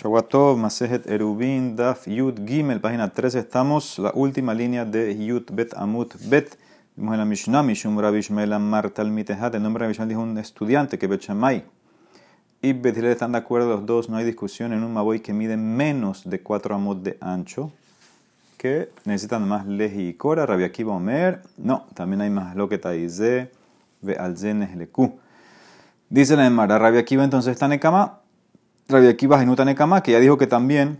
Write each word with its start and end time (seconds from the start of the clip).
Shawato, 0.00 0.56
Masejet 0.56 1.10
Erubin, 1.10 1.74
Daf, 1.74 2.06
Yud, 2.06 2.46
Gimel, 2.46 2.80
página 2.80 3.08
13. 3.08 3.40
Estamos, 3.40 3.98
la 3.98 4.12
última 4.14 4.54
línea 4.54 4.84
de 4.84 5.26
Yud, 5.26 5.50
Bet, 5.50 5.74
Amut, 5.74 6.14
Bet. 6.30 6.56
Vimos 6.94 7.14
en 7.14 7.18
la 7.18 7.24
Mishnah, 7.24 7.64
Mishum 7.64 7.98
Rabbi 7.98 8.20
Shmuel 8.20 8.52
Amar. 8.52 8.92
El 8.96 9.12
nombre 9.60 9.88
de 9.88 9.92
Rabbi 9.92 10.08
dijo 10.08 10.20
un 10.20 10.38
estudiante 10.38 11.00
que 11.00 11.08
Bet. 11.08 11.28
Y 12.62 12.74
Bet 12.74 12.96
están 12.96 13.32
de 13.32 13.38
acuerdo 13.38 13.70
los 13.70 13.86
dos, 13.86 14.08
no 14.08 14.16
hay 14.16 14.24
discusión 14.24 14.72
en 14.72 14.84
un 14.84 14.92
Maboy 14.92 15.18
que 15.18 15.32
mide 15.32 15.56
menos 15.56 16.22
de 16.30 16.42
4 16.42 16.76
amot 16.76 17.02
de 17.02 17.18
ancho. 17.20 17.72
Que 18.56 18.92
necesitan 19.04 19.48
más 19.48 19.66
Leji 19.66 20.10
y 20.10 20.14
Cora, 20.14 20.46
Rabbi 20.46 20.62
Akiva 20.62 20.92
Omer. 20.92 21.42
No, 21.56 21.86
también 21.94 22.20
hay 22.20 22.30
más 22.30 22.54
lo 22.54 22.68
que 22.68 22.78
Taize, 22.78 23.50
Ve 24.02 24.14
Alzenes 24.16 24.76
Leku. 24.76 25.18
Dice 26.08 26.36
la 26.36 26.46
Emara, 26.46 26.78
Rabbi 26.78 26.98
Akiva 26.98 27.24
entonces 27.24 27.50
está 27.50 27.66
en 27.66 27.72
Ekama. 27.72 28.20
Rabbi 28.90 29.06
Akiva 29.06 29.38
Genuta 29.38 29.66
Nekama, 29.66 30.02
que 30.02 30.12
ya 30.12 30.18
dijo 30.18 30.38
que 30.38 30.46
también 30.46 30.96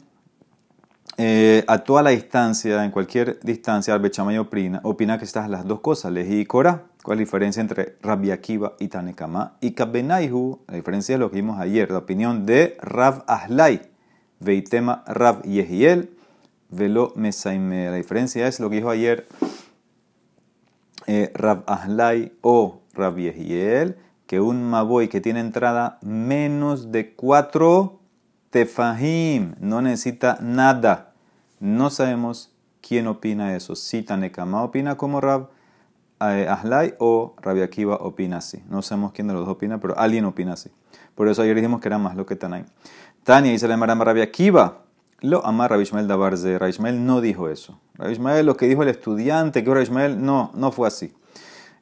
eh, 1.16 1.64
a 1.66 1.78
toda 1.78 2.02
la 2.02 2.10
distancia, 2.10 2.84
en 2.84 2.90
cualquier 2.90 3.40
distancia, 3.40 3.94
al 3.94 4.00
Bechamay 4.00 4.36
opina, 4.36 4.80
opina 4.84 5.16
que 5.16 5.24
estas 5.24 5.48
las 5.48 5.66
dos 5.66 5.80
cosas, 5.80 6.12
Leji 6.12 6.40
y 6.40 6.44
Cora. 6.44 6.84
¿Cuál 7.02 7.16
es 7.16 7.20
la 7.20 7.24
diferencia 7.24 7.60
entre 7.62 7.96
Rabbi 8.02 8.30
Akiva 8.30 8.74
y 8.78 8.88
Tanekama? 8.88 9.56
Y 9.62 9.70
Kabenaihu, 9.70 10.60
la 10.68 10.76
diferencia 10.76 11.14
es 11.14 11.18
lo 11.18 11.30
que 11.30 11.36
vimos 11.36 11.58
ayer, 11.58 11.90
la 11.90 11.98
opinión 11.98 12.44
de 12.44 12.76
Rav 12.82 13.24
Ahlai, 13.26 13.80
Veitema 14.38 15.02
Rav 15.06 15.40
Yehiel, 15.44 16.10
Velo 16.68 17.14
Mesaime. 17.16 17.86
La 17.86 17.96
diferencia 17.96 18.46
es 18.46 18.60
lo 18.60 18.68
que 18.68 18.76
dijo 18.76 18.90
ayer 18.90 19.26
eh, 21.06 21.30
Rav 21.34 21.62
Ahlai 21.66 22.34
o 22.42 22.82
Rav 22.92 23.16
Yehiel 23.16 23.96
que 24.28 24.40
un 24.40 24.62
maboy 24.62 25.08
que 25.08 25.22
tiene 25.22 25.40
entrada 25.40 25.98
menos 26.02 26.92
de 26.92 27.14
4 27.14 27.98
tefahim 28.50 29.54
no 29.58 29.80
necesita 29.80 30.38
nada. 30.42 31.14
No 31.60 31.88
sabemos 31.88 32.52
quién 32.82 33.06
opina 33.06 33.56
eso. 33.56 33.74
Si 33.74 34.02
Tanekama 34.02 34.62
opina 34.62 34.96
como 34.98 35.22
Rab 35.22 35.48
eh, 36.20 36.46
Ahlai 36.46 36.94
o 36.98 37.36
Rabbi 37.40 37.62
Akiva 37.62 37.96
opina 37.96 38.36
así. 38.36 38.62
No 38.68 38.82
sabemos 38.82 39.12
quién 39.12 39.28
de 39.28 39.32
los 39.32 39.46
dos 39.46 39.56
opina, 39.56 39.80
pero 39.80 39.98
alguien 39.98 40.26
opina 40.26 40.52
así. 40.52 40.70
Por 41.14 41.28
eso 41.28 41.40
ayer 41.40 41.56
dijimos 41.56 41.80
que 41.80 41.88
era 41.88 41.96
más 41.96 42.14
lo 42.14 42.26
que 42.26 42.36
Tanay. 42.36 42.66
Tania 43.24 43.50
dice 43.52 43.66
la 43.66 43.78
Marama 43.78 44.04
Rabbi 44.04 44.20
Akiva. 44.20 44.82
Lo 45.20 45.44
ama 45.46 45.68
Rabbi 45.68 45.84
Ishmael 45.84 46.06
Dabarze. 46.06 46.58
No 46.92 47.22
dijo 47.22 47.48
eso. 47.48 47.80
Rabbi 47.94 48.42
lo 48.42 48.58
que 48.58 48.68
dijo 48.68 48.82
el 48.82 48.90
estudiante, 48.90 49.64
que 49.64 49.70
Rabbi 49.70 49.84
Ishmael, 49.84 50.22
no, 50.22 50.50
no 50.54 50.70
fue 50.70 50.86
así. 50.86 51.14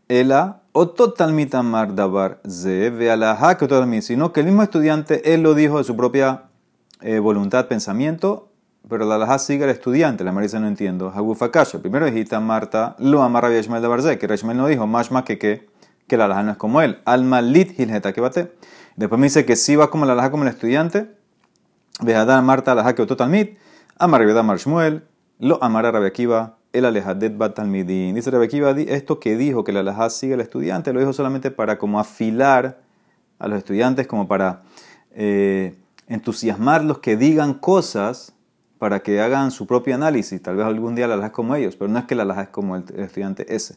Ela, 0.09 0.62
o 0.73 0.95
mar 1.65 1.95
dabar 1.97 2.41
ze, 2.49 2.91
ve 2.91 3.11
alaha 3.11 3.57
que 3.59 4.03
sino 4.03 4.33
que 4.33 4.41
el 4.41 4.47
mismo 4.47 4.62
estudiante, 4.62 5.35
él 5.35 5.43
lo 5.43 5.55
dijo 5.55 5.79
de 5.79 5.85
su 5.85 5.97
propia 5.97 6.45
eh, 7.01 7.19
voluntad, 7.19 7.67
pensamiento, 7.67 8.53
pero 8.89 9.05
la 9.05 9.17
alaha 9.17 9.41
sigue 9.41 9.65
al 9.65 9.71
estudiante, 9.71 10.23
la 10.23 10.31
Marisa 10.31 10.61
no 10.61 10.69
entiendo. 10.69 11.12
Hagufakasha, 11.12 11.81
primero 11.81 12.07
dijiste 12.07 12.39
Marta, 12.39 12.95
lo 13.01 13.23
amarra 13.23 13.51
Yashmael 13.51 13.83
dabar 13.83 14.01
ze, 14.01 14.17
que 14.17 14.29
Rashmael 14.29 14.57
no 14.57 14.69
dijo, 14.69 14.87
más 14.87 15.11
más 15.11 15.25
que 15.25 15.39
que, 15.39 15.69
que 16.07 16.17
la 16.17 16.27
alaha 16.27 16.45
no 16.45 16.53
es 16.53 16.57
como 16.57 16.81
él. 16.83 17.01
Alma 17.05 17.43
lit 17.43 17.77
hilheta 17.77 18.12
que 18.12 18.21
bate. 18.21 18.53
Después 18.95 19.19
me 19.19 19.27
dice 19.27 19.45
que 19.45 19.57
sí 19.57 19.75
va 19.75 19.91
como 19.91 20.07
la 20.07 20.12
alaha 20.12 20.31
como 20.31 20.45
el 20.45 20.51
estudiante, 20.51 21.11
ve 22.01 22.15
a 22.15 22.43
Marta 22.43 22.73
alaha 22.73 22.95
que 22.95 23.05
totalmit, 23.07 23.59
amar 23.99 24.25
Mar 24.45 24.59
Shmuel, 24.59 25.03
lo 25.41 25.62
amarra 25.65 25.91
Rabbi 25.91 26.07
Akiva, 26.07 26.59
el 26.72 26.84
alejadet 26.84 27.36
batalmidin. 27.36 28.14
Dice 28.14 28.31
Rebekiva, 28.31 28.70
esto 28.72 29.20
que 29.20 29.36
dijo 29.36 29.64
que 29.64 29.72
la 29.72 29.81
alajá 29.81 30.11
sigue 30.11 30.34
al 30.34 30.41
estudiante, 30.41 30.92
lo 30.92 31.00
dijo 31.00 31.12
solamente 31.12 31.50
para 31.50 31.78
como 31.78 31.98
afilar 32.00 32.81
a 33.39 33.48
los 33.48 33.59
estudiantes, 33.59 34.06
como 34.06 34.28
para 34.28 34.62
eh, 35.12 35.75
entusiasmarlos 36.09 36.98
que 36.98 37.17
digan 37.17 37.55
cosas 37.55 38.33
para 38.78 39.00
que 39.00 39.20
hagan 39.20 39.50
su 39.50 39.67
propio 39.67 39.94
análisis. 39.94 40.41
Tal 40.42 40.56
vez 40.56 40.67
algún 40.67 40.94
día 40.94 41.06
la 41.06 41.14
alajá 41.14 41.28
es 41.28 41.33
como 41.33 41.55
ellos, 41.55 41.77
pero 41.77 41.91
no 41.91 41.98
es 41.98 42.05
que 42.05 42.14
la 42.14 42.22
alajá 42.25 42.42
es 42.42 42.48
como 42.48 42.77
el, 42.77 42.84
estudiante 42.97 43.55
ese. 43.55 43.77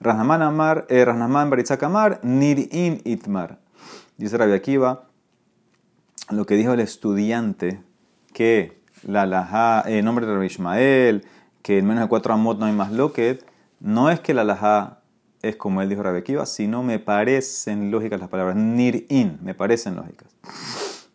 Rahnamán 0.00 0.42
Amar, 0.42 0.86
eh, 0.88 1.04
Amar, 1.06 2.20
Nir'in 2.22 3.00
Itmar. 3.04 3.58
Dice 4.16 4.36
Rabbi 4.36 4.52
Akiva, 4.52 5.04
lo 6.30 6.46
que 6.46 6.54
dijo 6.54 6.72
el 6.72 6.80
estudiante, 6.80 7.82
que 8.32 8.80
la 9.06 9.22
alajá, 9.22 9.82
en 9.86 10.04
nombre 10.04 10.26
de 10.26 10.32
Rabbi 10.32 10.46
Ismael, 10.46 11.24
que 11.62 11.78
en 11.78 11.86
menos 11.86 12.04
de 12.04 12.08
cuatro 12.08 12.34
amot 12.34 12.58
no 12.58 12.66
hay 12.66 12.72
más 12.72 12.92
loquet, 12.92 13.44
no 13.80 14.10
es 14.10 14.20
que 14.20 14.34
la 14.34 14.42
alajá 14.42 14.98
es 15.42 15.56
como 15.56 15.82
él 15.82 15.88
dijo 15.88 16.02
Rabekiva, 16.02 16.46
sino 16.46 16.82
me 16.82 16.98
parecen 16.98 17.90
lógicas 17.90 18.20
las 18.20 18.28
palabras 18.28 18.56
nir-in, 18.56 19.38
me 19.42 19.54
parecen 19.54 19.96
lógicas. 19.96 20.28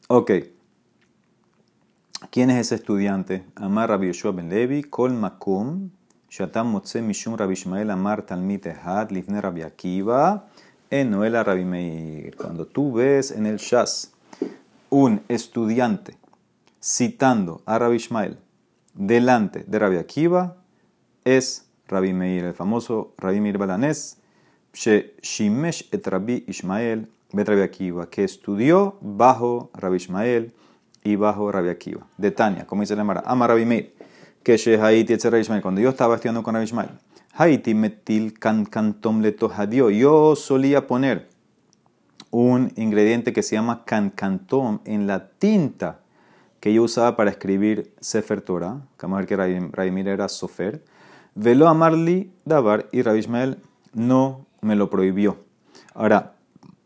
Ok. 0.08 0.32
¿Quién 2.30 2.50
es 2.50 2.58
ese 2.58 2.76
estudiante? 2.76 3.46
Amar 3.56 3.90
Rabbi 3.90 4.08
Yoshua 4.08 4.32
ben 4.32 4.50
Levi, 4.50 4.84
Kol 4.84 5.14
Makum, 5.14 5.92
Shatam 6.30 6.72
Motze 6.72 7.02
Mishum 7.02 7.38
Rabbi 7.38 7.54
Ishmael 7.54 7.90
Amar 7.90 8.24
Talmit 8.24 8.66
Ehad, 8.66 9.12
Lifne 9.12 9.40
Rabbi 9.40 9.62
Akiva, 9.62 10.48
Enoela 10.90 11.44
Rabbi 11.44 11.64
Meir. 11.64 12.36
Cuando 12.36 12.66
tú 12.66 12.94
ves 12.94 13.32
en 13.32 13.46
el 13.46 13.58
Shas 13.58 14.14
un 14.90 15.22
estudiante 15.30 16.18
citando 16.82 17.62
a 17.66 17.80
Rabbi 17.80 17.96
Ishmael 17.96 18.38
delante 18.98 19.64
de 19.66 19.80
Rabbi 19.80 19.98
Akiva 19.98 20.58
es 21.24 21.70
Rabbi 21.88 22.14
Meir, 22.14 22.46
el 22.46 22.54
famoso 22.54 23.14
Rabbi 23.18 23.40
Meir 23.40 23.58
Balanés, 23.58 24.18
Shimesh 24.74 25.88
et 25.92 26.06
Rabbi 26.06 26.44
Ishmael 26.48 27.08
bet 27.32 27.48
Rabbi 27.48 27.62
Akiva, 27.62 28.10
que 28.10 28.24
estudió 28.24 28.98
bajo 29.02 29.70
Rabbi 29.74 29.98
Ishmael 29.98 30.54
y 31.04 31.16
bajo 31.16 31.52
Rabbi 31.52 31.70
Akiva. 31.70 32.06
De 32.18 32.32
Tania, 32.32 32.66
como 32.66 32.82
dice 32.82 32.96
la 32.96 33.04
Mara, 33.04 33.24
ama 33.26 33.48
Rabbi 33.48 33.66
Meir, 33.66 33.94
que 34.44 34.56
et 34.56 35.24
Rabbi 35.24 35.62
cuando 35.62 35.82
yo 35.82 35.90
estaba 35.90 36.16
estudiando 36.16 36.44
con 36.44 36.54
Rabbi 36.54 36.66
Ishmael, 36.66 36.90
Haiti 37.34 37.76
metil 37.76 38.34
can 38.40 38.68
le 39.22 39.36
yo 40.00 40.36
solía 40.36 40.88
poner 40.88 41.30
un 42.32 42.72
ingrediente 42.76 43.32
que 43.32 43.44
se 43.44 43.56
llama 43.56 43.84
cancantom 43.86 44.80
en 44.86 45.06
la 45.06 45.30
tinta 45.30 46.00
que 46.68 46.74
yo 46.74 46.84
usaba 46.84 47.16
para 47.16 47.30
escribir 47.30 47.94
Sefer 48.02 48.42
Torah, 48.42 48.82
que 48.98 49.06
vamos 49.06 49.16
a 49.16 49.20
ver 49.22 49.26
que 49.26 49.70
Raimir 49.72 50.10
era 50.10 50.28
Sofer, 50.28 50.84
velo 51.34 51.70
amarli 51.70 52.30
davar 52.44 52.90
y 52.92 53.04
Rabbi 53.04 53.20
Ishmael 53.20 53.58
no 53.94 54.46
me 54.60 54.76
lo 54.76 54.90
prohibió. 54.90 55.38
Ahora, 55.94 56.34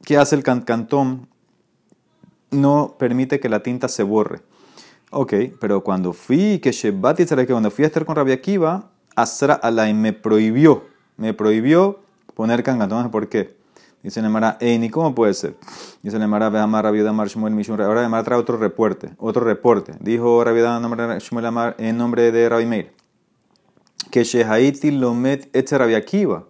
¿qué 0.06 0.18
hace 0.18 0.36
el 0.36 0.44
cantón? 0.44 1.28
No 2.52 2.96
permite 3.00 3.40
que 3.40 3.50
la 3.50 3.64
tinta 3.64 3.88
se 3.88 4.03
borre. 4.03 4.41
Ok, 5.09 5.34
pero 5.59 5.84
cuando 5.84 6.14
fui, 6.14 6.59
que 6.59 6.72
Shebati 6.72 7.25
que 7.25 7.47
cuando 7.47 7.72
fui 7.72 7.84
a 7.84 7.88
estar 7.88 8.06
con 8.06 8.16
Rabbi 8.16 8.34
Akiva, 8.34 8.91
Asra 9.16 9.56
Alay 9.56 9.96
me 9.96 10.14
prohibió, 10.14 10.86
me 11.18 11.34
prohibió 11.34 12.02
poner 12.36 12.62
cantón. 12.62 13.09
¿Por 13.09 13.30
qué? 13.30 13.58
Dice 14.04 14.22
Nemara, 14.22 14.58
ni 14.60 14.90
¿cómo 14.90 15.14
puede 15.14 15.34
ser? 15.34 15.56
Dice 16.02 16.18
Nemara, 16.18 16.50
ve 16.50 16.58
amar 16.60 16.86
Rabbi 16.86 17.06
Amar 17.06 17.28
Shmuel 17.28 17.54
Mishun. 17.54 17.80
Ahora 17.82 18.02
Nemara 18.02 18.24
trae 18.24 18.38
otro 18.40 18.58
reporte, 18.58 19.12
otro 19.18 19.44
reporte. 19.44 19.94
Dijo 20.00 20.44
Rabbi 20.44 20.62
Amar 20.62 21.20
Shmuel 21.20 21.46
Amar 21.46 21.76
en 21.78 21.98
nombre 21.98 22.32
de 22.32 22.50
Rabbi 22.50 22.66
Meir. 22.66 22.94
Que 24.10 24.24
Shehaiti 24.24 24.90
Lomet 24.92 25.56
Etze 25.56 25.78
Rabbi 25.78 25.94
Akiva. 25.94 26.46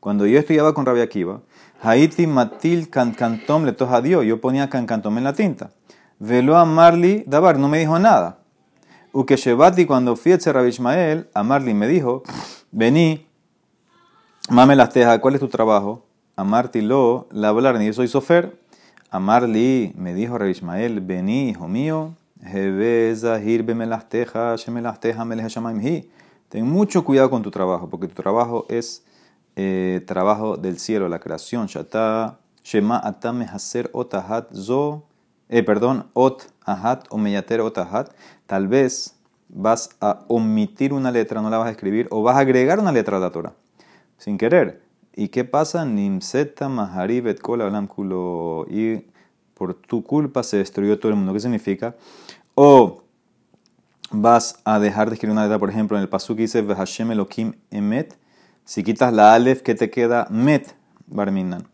Cuando 0.00 0.26
yo 0.26 0.38
estudiaba 0.38 0.72
con 0.72 0.86
Rabbi 0.86 1.00
Akiva, 1.00 1.42
Haiti 1.82 2.26
Matil 2.26 2.88
Cancantom 2.88 3.64
le 3.64 3.72
toja 3.72 4.00
Dios. 4.00 4.24
Yo 4.24 4.40
ponía 4.40 4.70
Cancantom 4.70 5.18
en 5.18 5.24
la 5.24 5.34
tinta. 5.34 5.70
Velo 6.18 6.56
Amarli 6.56 7.24
Dabar, 7.26 7.58
no 7.58 7.68
me 7.68 7.78
dijo 7.78 7.98
nada. 7.98 8.38
Uke 9.12 9.36
Shebati, 9.36 9.84
cuando 9.84 10.16
fui 10.16 10.32
a 10.32 10.36
Rabbi 10.38 10.68
Ishmael, 10.68 11.28
Amarli 11.34 11.74
me 11.74 11.88
dijo, 11.88 12.22
vení, 12.70 13.26
mame 14.50 14.76
las 14.76 14.90
tejas, 14.90 15.18
¿cuál 15.20 15.34
es 15.34 15.40
tu 15.40 15.48
trabajo? 15.48 16.05
Amarti 16.38 16.82
lo, 16.82 17.28
la 17.30 17.48
hablar, 17.48 17.80
yo 17.80 17.92
soy 17.94 18.08
sofer. 18.08 18.60
Amarli, 19.10 19.94
me 19.96 20.12
dijo 20.12 20.36
Rey 20.36 20.50
Ismael, 20.50 21.00
vení, 21.00 21.48
hijo 21.48 21.66
mío, 21.66 22.14
Ten 26.48 26.66
mucho 26.66 27.04
cuidado 27.04 27.30
con 27.30 27.42
tu 27.42 27.50
trabajo, 27.50 27.88
porque 27.88 28.08
tu 28.08 28.14
trabajo 28.14 28.66
es 28.68 29.02
eh, 29.56 30.04
trabajo 30.06 30.58
del 30.58 30.78
cielo, 30.78 31.08
la 31.08 31.18
creación. 31.18 31.68
Shata, 31.68 32.38
Shema 32.62 33.00
atame 33.02 33.46
hacer 33.46 33.88
otahat 33.94 34.52
zo, 34.52 35.06
eh, 35.48 35.62
perdón, 35.62 36.10
ot 36.12 36.52
ahat 36.66 37.06
o 37.08 37.16
meyater 37.16 37.62
otahat. 37.62 38.10
Tal 38.46 38.68
vez 38.68 39.16
vas 39.48 39.88
a 40.02 40.24
omitir 40.28 40.92
una 40.92 41.10
letra, 41.10 41.40
no 41.40 41.48
la 41.48 41.56
vas 41.56 41.68
a 41.68 41.70
escribir, 41.70 42.08
o 42.10 42.22
vas 42.22 42.36
a 42.36 42.40
agregar 42.40 42.78
una 42.78 42.92
letra 42.92 43.16
a 43.16 43.20
la 43.20 43.30
Torah, 43.30 43.54
sin 44.18 44.36
querer. 44.36 44.85
¿Y 45.16 45.28
qué 45.28 45.44
pasa? 45.44 45.84
Nimseta 45.84 46.68
maharibet 46.68 47.40
kola 47.40 47.86
kulo. 47.88 48.66
Y 48.70 49.06
por 49.54 49.74
tu 49.74 50.04
culpa 50.04 50.42
se 50.42 50.58
destruyó 50.58 50.98
todo 50.98 51.10
el 51.10 51.16
mundo. 51.16 51.32
¿Qué 51.32 51.40
significa? 51.40 51.96
O 52.54 53.02
vas 54.12 54.60
a 54.64 54.78
dejar 54.78 55.08
de 55.08 55.14
escribir 55.14 55.32
una 55.32 55.42
letra, 55.42 55.58
por 55.58 55.70
ejemplo, 55.70 55.96
en 55.96 56.02
el 56.02 56.08
pasuk 56.08 56.36
dice 56.38 56.62
Vehashem 56.62 57.10
Elohim 57.10 57.54
Emet. 57.70 58.16
Si 58.64 58.84
quitas 58.84 59.12
la 59.12 59.34
Aleph, 59.34 59.62
¿qué 59.62 59.74
te 59.74 59.90
queda? 59.90 60.28
Met, 60.30 60.76
Barminan. 61.06 61.66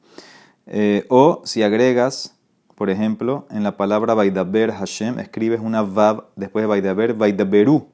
Eh, 0.66 1.04
o 1.08 1.42
si 1.44 1.62
agregas 1.62 2.36
por 2.82 2.90
ejemplo, 2.90 3.46
en 3.50 3.62
la 3.62 3.76
palabra 3.76 4.14
Vaidaber 4.14 4.72
Hashem, 4.72 5.20
escribes 5.20 5.60
una 5.60 5.82
Vav 5.82 6.24
después 6.34 6.64
de 6.64 6.66
Vaidaber, 6.66 7.14
Vaidaberu, 7.14 7.86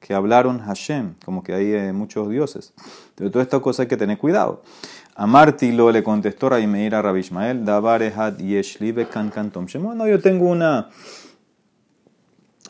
que 0.00 0.14
hablaron 0.14 0.60
Hashem, 0.60 1.14
como 1.24 1.42
que 1.42 1.54
hay 1.54 1.72
eh, 1.72 1.92
muchos 1.92 2.28
dioses. 2.28 2.72
De 3.16 3.30
toda 3.30 3.42
esta 3.42 3.60
cosa 3.60 3.82
hay 3.82 3.88
que 3.88 3.96
tener 3.96 4.18
cuidado. 4.18 4.62
A 5.14 5.26
Martilo 5.26 5.90
le 5.90 6.02
contestó 6.02 6.50
Rabimeir 6.50 6.94
a 6.94 7.02
Rabbi 7.02 7.20
Ishmael, 7.20 7.64
Dabarehat 7.64 8.38
Yeshlibe 8.38 9.08
Kankantom 9.08 9.66
No, 9.96 10.06
yo 10.06 10.20
tengo 10.20 10.50
una 10.50 10.90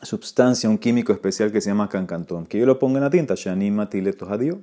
sustancia, 0.02 0.70
un 0.70 0.78
químico 0.78 1.12
especial 1.12 1.50
que 1.50 1.60
se 1.60 1.70
llama 1.70 1.88
Kankantom, 1.88 2.46
que 2.46 2.58
yo 2.58 2.66
lo 2.66 2.78
pongo 2.78 2.98
en 2.98 3.04
la 3.04 3.10
tinta, 3.10 3.34
Shanima 3.34 3.90
Tileto 3.90 4.32
Hadio. 4.32 4.60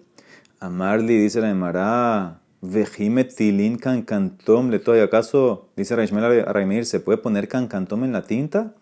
A 0.62 0.70
Marli 0.70 1.18
dice 1.18 1.42
la 1.42 1.50
Emara, 1.50 2.40
Vejimet 2.62 3.36
Tilin 3.36 3.78
Kankantom, 3.78 4.70
¿le 4.70 5.02
acaso? 5.02 5.68
Dice 5.76 5.96
Rabimeir 5.98 6.48
a 6.48 6.54
Rabimeir, 6.54 6.86
¿se 6.86 7.02
puede 7.02 7.18
poner 7.18 7.50
Kankantom 7.50 8.06
en 8.06 8.14
la 8.14 8.22
tinta? 8.22 8.74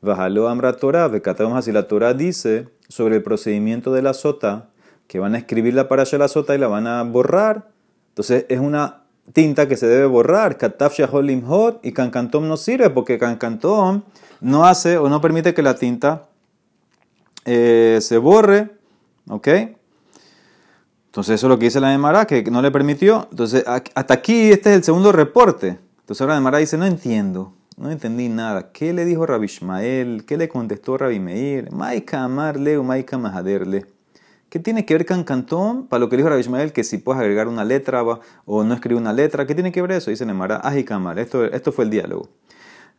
Bajalo 0.00 0.48
Amra 0.48 0.74
Torah, 0.74 1.10
así 1.54 1.72
la 1.72 1.86
Torah 1.86 2.14
dice 2.14 2.68
sobre 2.88 3.16
el 3.16 3.22
procedimiento 3.22 3.92
de 3.92 4.02
la 4.02 4.14
sota, 4.14 4.68
que 5.06 5.18
van 5.18 5.34
a 5.34 5.38
escribir 5.38 5.74
la 5.74 5.82
allá 5.82 6.04
de 6.04 6.18
la 6.18 6.28
sota 6.28 6.54
y 6.54 6.58
la 6.58 6.68
van 6.68 6.86
a 6.86 7.02
borrar. 7.02 7.68
Entonces 8.10 8.46
es 8.48 8.60
una 8.60 9.02
tinta 9.32 9.68
que 9.68 9.76
se 9.76 9.86
debe 9.86 10.06
borrar. 10.06 10.58
Kataf 10.58 10.94
Shaholim 10.94 11.44
Hot 11.46 11.80
y 11.84 11.92
Cancantom 11.92 12.46
no 12.48 12.56
sirve 12.56 12.90
porque 12.90 13.18
Cancantom 13.18 14.02
no 14.40 14.64
hace 14.66 14.98
o 14.98 15.08
no 15.08 15.20
permite 15.20 15.54
que 15.54 15.62
la 15.62 15.74
tinta 15.74 16.26
eh, 17.44 17.98
se 18.00 18.18
borre. 18.18 18.70
¿Ok? 19.28 19.48
Entonces 21.06 21.36
eso 21.36 21.46
es 21.46 21.48
lo 21.48 21.58
que 21.58 21.64
dice 21.66 21.80
la 21.80 21.94
Emara, 21.94 22.26
que 22.26 22.42
no 22.50 22.60
le 22.62 22.70
permitió. 22.70 23.26
Entonces 23.30 23.64
hasta 23.66 24.14
aquí 24.14 24.50
este 24.50 24.70
es 24.70 24.76
el 24.76 24.84
segundo 24.84 25.12
reporte. 25.12 25.78
Entonces 26.00 26.20
ahora 26.20 26.34
la 26.34 26.38
Emara 26.38 26.58
dice, 26.58 26.76
no 26.76 26.84
entiendo. 26.84 27.55
No 27.76 27.90
entendí 27.90 28.30
nada. 28.30 28.72
¿Qué 28.72 28.94
le 28.94 29.04
dijo 29.04 29.26
Rabbi 29.26 29.44
Ishmael? 29.44 30.24
¿Qué 30.24 30.38
le 30.38 30.48
contestó 30.48 30.96
Rabbi 30.96 31.20
Meir? 31.20 31.70
Maika 31.72 32.24
amarle 32.24 32.78
o 32.78 32.82
maika 32.82 33.18
mahaderle. 33.18 33.84
¿Qué 34.48 34.58
tiene 34.58 34.86
que 34.86 34.94
ver 34.94 35.04
con 35.04 35.24
Cantón? 35.24 35.86
Para 35.86 36.00
lo 36.00 36.08
que 36.08 36.16
dijo 36.16 36.30
Rabbi 36.30 36.40
Ishmael, 36.40 36.72
que 36.72 36.84
si 36.84 36.96
puedes 36.96 37.20
agregar 37.20 37.48
una 37.48 37.64
letra 37.64 38.02
o 38.02 38.64
no 38.64 38.72
escribir 38.72 38.98
una 38.98 39.12
letra, 39.12 39.46
¿qué 39.46 39.54
tiene 39.54 39.72
que 39.72 39.82
ver 39.82 39.92
eso? 39.92 40.10
Dice 40.10 40.24
Nemara, 40.24 40.62
Kamar. 40.86 41.18
Esto, 41.18 41.44
esto 41.44 41.70
fue 41.70 41.84
el 41.84 41.90
diálogo. 41.90 42.30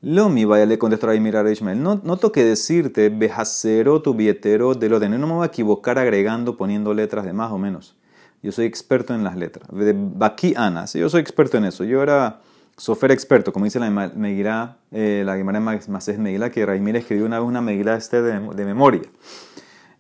Lomi, 0.04 0.46
vaya, 0.46 0.68
le 0.68 0.78
contestó 0.78 1.08
Rabbi 1.08 1.22
Meir 1.22 1.38
a 1.38 1.52
Ishmael. 1.52 1.82
No, 1.82 2.00
no 2.04 2.18
toque 2.18 2.44
decirte, 2.44 3.10
bejacero 3.10 4.04
tu 4.04 4.14
billetero 4.14 4.76
de 4.76 4.90
lo 4.90 5.00
de 5.00 5.10
no 5.10 5.26
me 5.26 5.34
voy 5.34 5.44
a 5.44 5.48
equivocar 5.48 5.98
agregando, 5.98 6.56
poniendo 6.56 6.94
letras 6.94 7.26
de 7.26 7.34
más 7.34 7.52
o 7.52 7.58
menos. 7.58 7.98
Yo 8.44 8.52
soy 8.52 8.66
experto 8.68 9.16
en 9.16 9.24
las 9.24 9.36
letras. 9.36 9.68
De 9.72 9.96
Baki 9.98 10.54
Ana, 10.56 10.86
yo 10.86 11.10
soy 11.10 11.22
experto 11.22 11.58
en 11.58 11.66
eso. 11.66 11.84
Yo 11.84 12.04
era 12.04 12.42
Sofer 12.78 13.12
experto, 13.12 13.52
como 13.52 13.66
dice 13.66 13.80
la 13.80 13.90
Megilá, 13.90 14.78
eh, 14.92 15.24
la 15.26 15.36
Gemara 15.36 15.60
más 15.60 16.08
es 16.08 16.20
Megilá, 16.20 16.52
que 16.52 16.64
Raimir 16.64 16.96
escribió 16.96 17.26
una 17.26 17.40
vez 17.40 17.48
una 17.48 17.60
Megilá 17.60 17.96
este 17.96 18.22
de, 18.22 18.40
de 18.40 18.66
memoria. 18.66 19.02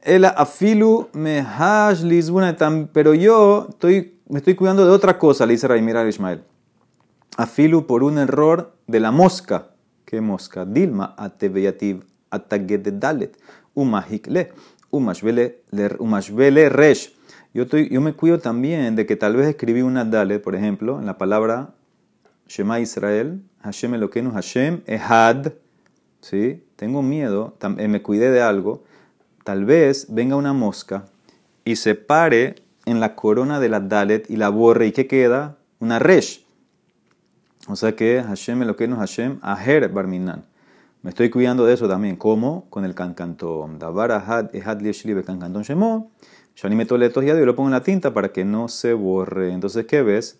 El 0.03 0.25
afilu 0.25 1.09
mehash 1.11 2.03
pero 2.93 3.15
yo 3.15 3.65
estoy, 3.69 4.19
me 4.29 4.37
estoy 4.37 4.53
cuidando 4.53 4.85
de 4.85 4.91
otra 4.91 5.17
cosa, 5.17 5.47
le 5.47 5.53
dice 5.53 5.67
Raimir 5.67 5.97
al 5.97 6.07
Ismael. 6.07 6.43
Afilu 7.35 7.87
por 7.87 8.03
un 8.03 8.19
error 8.19 8.75
de 8.85 8.99
la 8.99 9.09
mosca. 9.11 9.69
¿Qué 10.05 10.21
mosca? 10.21 10.63
Dilma 10.63 11.15
ateveyativ 11.17 12.03
atagededalet 12.29 13.37
umahikle 13.73 14.53
umashvele 14.91 16.69
resh. 16.69 17.13
Yo, 17.55 17.63
estoy, 17.63 17.89
yo 17.89 18.01
me 18.01 18.13
cuido 18.13 18.37
también 18.37 18.95
de 18.95 19.07
que 19.07 19.15
tal 19.15 19.35
vez 19.35 19.47
escribí 19.47 19.81
una 19.81 20.05
dalet, 20.05 20.43
por 20.43 20.55
ejemplo, 20.55 20.99
en 20.99 21.07
la 21.07 21.17
palabra 21.17 21.73
Shema 22.47 22.79
Israel, 22.79 23.41
Hashem 23.61 23.93
Eloquenu, 23.93 24.31
Hashem 24.31 24.81
Ehad, 24.85 25.53
¿sí? 26.21 26.63
Tengo 26.75 27.01
miedo, 27.01 27.57
eh, 27.77 27.87
me 27.87 28.01
cuidé 28.01 28.31
de 28.31 28.41
algo, 28.41 28.83
tal 29.43 29.65
vez 29.65 30.07
venga 30.09 30.35
una 30.35 30.53
mosca 30.53 31.05
y 31.65 31.75
se 31.75 31.95
pare 31.95 32.55
en 32.85 32.99
la 32.99 33.15
corona 33.15 33.59
de 33.59 33.69
la 33.69 33.79
Dalet 33.79 34.29
y 34.29 34.37
la 34.37 34.49
borre, 34.49 34.87
¿y 34.87 34.91
qué 34.91 35.07
queda? 35.07 35.57
Una 35.79 35.99
Resh. 35.99 36.45
O 37.67 37.75
sea 37.75 37.95
que 37.95 38.23
Hashem 38.25 38.61
Eloquenu, 38.61 38.95
Hashem 38.95 39.39
Aher 39.41 39.89
Barminan. 39.89 40.45
Me 41.01 41.09
estoy 41.09 41.29
cuidando 41.29 41.65
de 41.65 41.73
eso 41.73 41.87
también. 41.87 42.15
¿Cómo? 42.15 42.65
Con 42.69 42.85
el 42.85 42.95
cancantom. 42.95 43.77
Dabar 43.77 44.11
Ahad 44.11 44.55
Ehad 44.55 44.81
Lieshlibe 44.81 45.23
Cancantom 45.23 45.61
Shemo. 45.61 46.11
Yo 46.55 46.69
ni 46.69 46.75
meto 46.75 46.97
letos 46.97 47.23
y 47.23 47.27
yo 47.27 47.35
lo 47.45 47.55
pongo 47.55 47.69
en 47.69 47.73
la 47.73 47.83
tinta 47.83 48.13
para 48.13 48.29
que 48.29 48.45
no 48.45 48.67
se 48.67 48.93
borre. 48.93 49.53
Entonces, 49.53 49.85
¿qué 49.85 50.01
ves? 50.01 50.39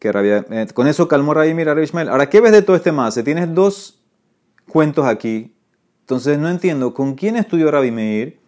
Eh, 0.00 0.66
con 0.74 0.86
eso 0.86 1.08
calmó 1.08 1.34
Rabbi 1.34 1.54
Mira 1.54 1.74
Rabbi 1.74 1.84
Ishmael. 1.84 2.08
Ahora, 2.08 2.28
¿qué 2.28 2.40
ves 2.40 2.52
de 2.52 2.62
todo 2.62 2.76
este 2.76 2.92
más? 2.92 3.14
Tienes 3.24 3.52
dos 3.54 4.00
cuentos 4.68 5.06
aquí. 5.06 5.54
Entonces, 6.00 6.38
no 6.38 6.48
entiendo 6.48 6.94
con 6.94 7.14
quién 7.14 7.36
estudió 7.36 7.70
Rabbi 7.70 7.90
Meir 7.90 8.38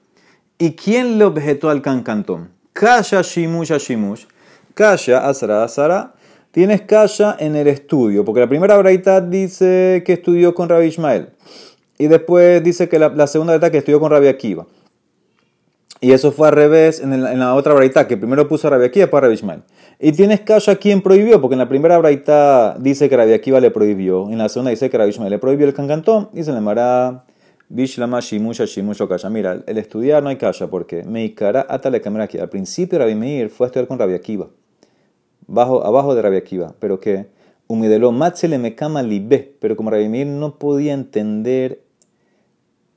y 0.59 0.73
quién 0.73 1.19
le 1.19 1.25
objetó 1.25 1.71
al 1.71 1.83
cancantón. 1.83 2.51
Kasha 2.73 3.23
Shimush 3.23 3.73
Shimush. 3.73 4.27
Kasha 4.75 5.29
Asara 5.29 5.65
Asara. 5.65 6.15
Tienes 6.53 6.83
Kasha 6.83 7.37
en 7.39 7.57
el 7.57 7.67
estudio, 7.67 8.25
porque 8.25 8.41
la 8.41 8.49
primera 8.49 8.77
braita 8.79 9.21
dice 9.21 10.03
que 10.07 10.15
estudió 10.15 10.55
con 10.55 10.69
Rabbi 10.69 10.87
Ishmael. 10.87 11.31
Y 11.99 12.07
después 12.07 12.63
dice 12.63 12.89
que 12.89 12.99
la, 12.99 13.27
segunda 13.27 13.53
braita 13.53 13.71
que 13.71 13.79
estudió 13.79 14.01
con 14.01 14.11
Rabbi 14.11 14.29
Akiva. 14.29 14.67
Y 16.01 16.13
eso 16.13 16.31
fue 16.31 16.49
al 16.49 16.55
revés 16.55 17.01
en, 17.01 17.39
la 17.39 17.55
otra 17.55 17.75
braita, 17.75 18.07
que 18.07 18.17
primero 18.17 18.49
puso 18.49 18.69
a 18.69 18.71
Rabbi 18.71 18.85
Akiva 18.85 19.03
y 19.03 19.07
después 19.07 19.19
a 19.19 19.23
Rabbi 19.23 19.35
Ishmael. 19.35 19.63
Y 20.01 20.13
tienes 20.13 20.41
Kasha 20.43 20.77
quien 20.77 21.03
prohibió, 21.03 21.41
porque 21.41 21.55
en 21.55 21.59
la 21.59 21.69
primera 21.69 21.99
braita 21.99 22.77
dice 22.79 23.09
que 23.09 23.17
Rabbi 23.17 23.33
Akiva 23.33 23.59
le 23.59 23.73
prohibió, 23.73 24.31
en 24.31 24.39
la 24.39 24.49
segunda 24.49 24.71
dice 24.71 24.89
que 24.89 24.97
Rabbi 24.97 25.13
le 25.29 25.39
prohibió 25.41 25.67
el 25.67 25.75
cancantón, 25.75 26.29
dice 26.33 26.53
la 26.53 26.61
Mara 26.61 27.25
Bishlama 27.69 28.21
Shimusha 28.21 28.65
Shimusha 28.65 29.09
Kasha. 29.09 29.29
Mira, 29.29 29.65
el 29.67 29.77
estudiar 29.77 30.23
no 30.23 30.29
hay 30.29 30.37
Kasha, 30.37 30.69
porque 30.69 31.03
Meikara 31.03 31.67
Atale 31.69 32.01
Kamera 32.01 32.25
aquí. 32.25 32.39
Al 32.39 32.49
principio 32.49 32.97
Rabbi 33.01 33.17
Meir 33.17 33.51
fue 33.51 33.67
a 33.67 33.69
estudiar 33.69 33.89
con 33.89 33.99
Rabbi 33.99 34.15
Akiva, 34.15 34.49
bajo, 35.49 35.85
abajo 35.85 36.15
de 36.15 36.23
Rabbi 36.23 36.37
Akiva, 36.37 36.75
pero 36.79 37.01
que 37.01 37.27
Humidelo 37.67 38.13
Matzele 38.13 38.59
Mekama 38.59 39.03
Libe, 39.03 39.57
pero 39.59 39.75
como 39.75 39.91
Rabbi 39.91 40.09
Meir 40.09 40.29
no 40.29 40.61
podía 40.61 40.95
entender 40.95 41.83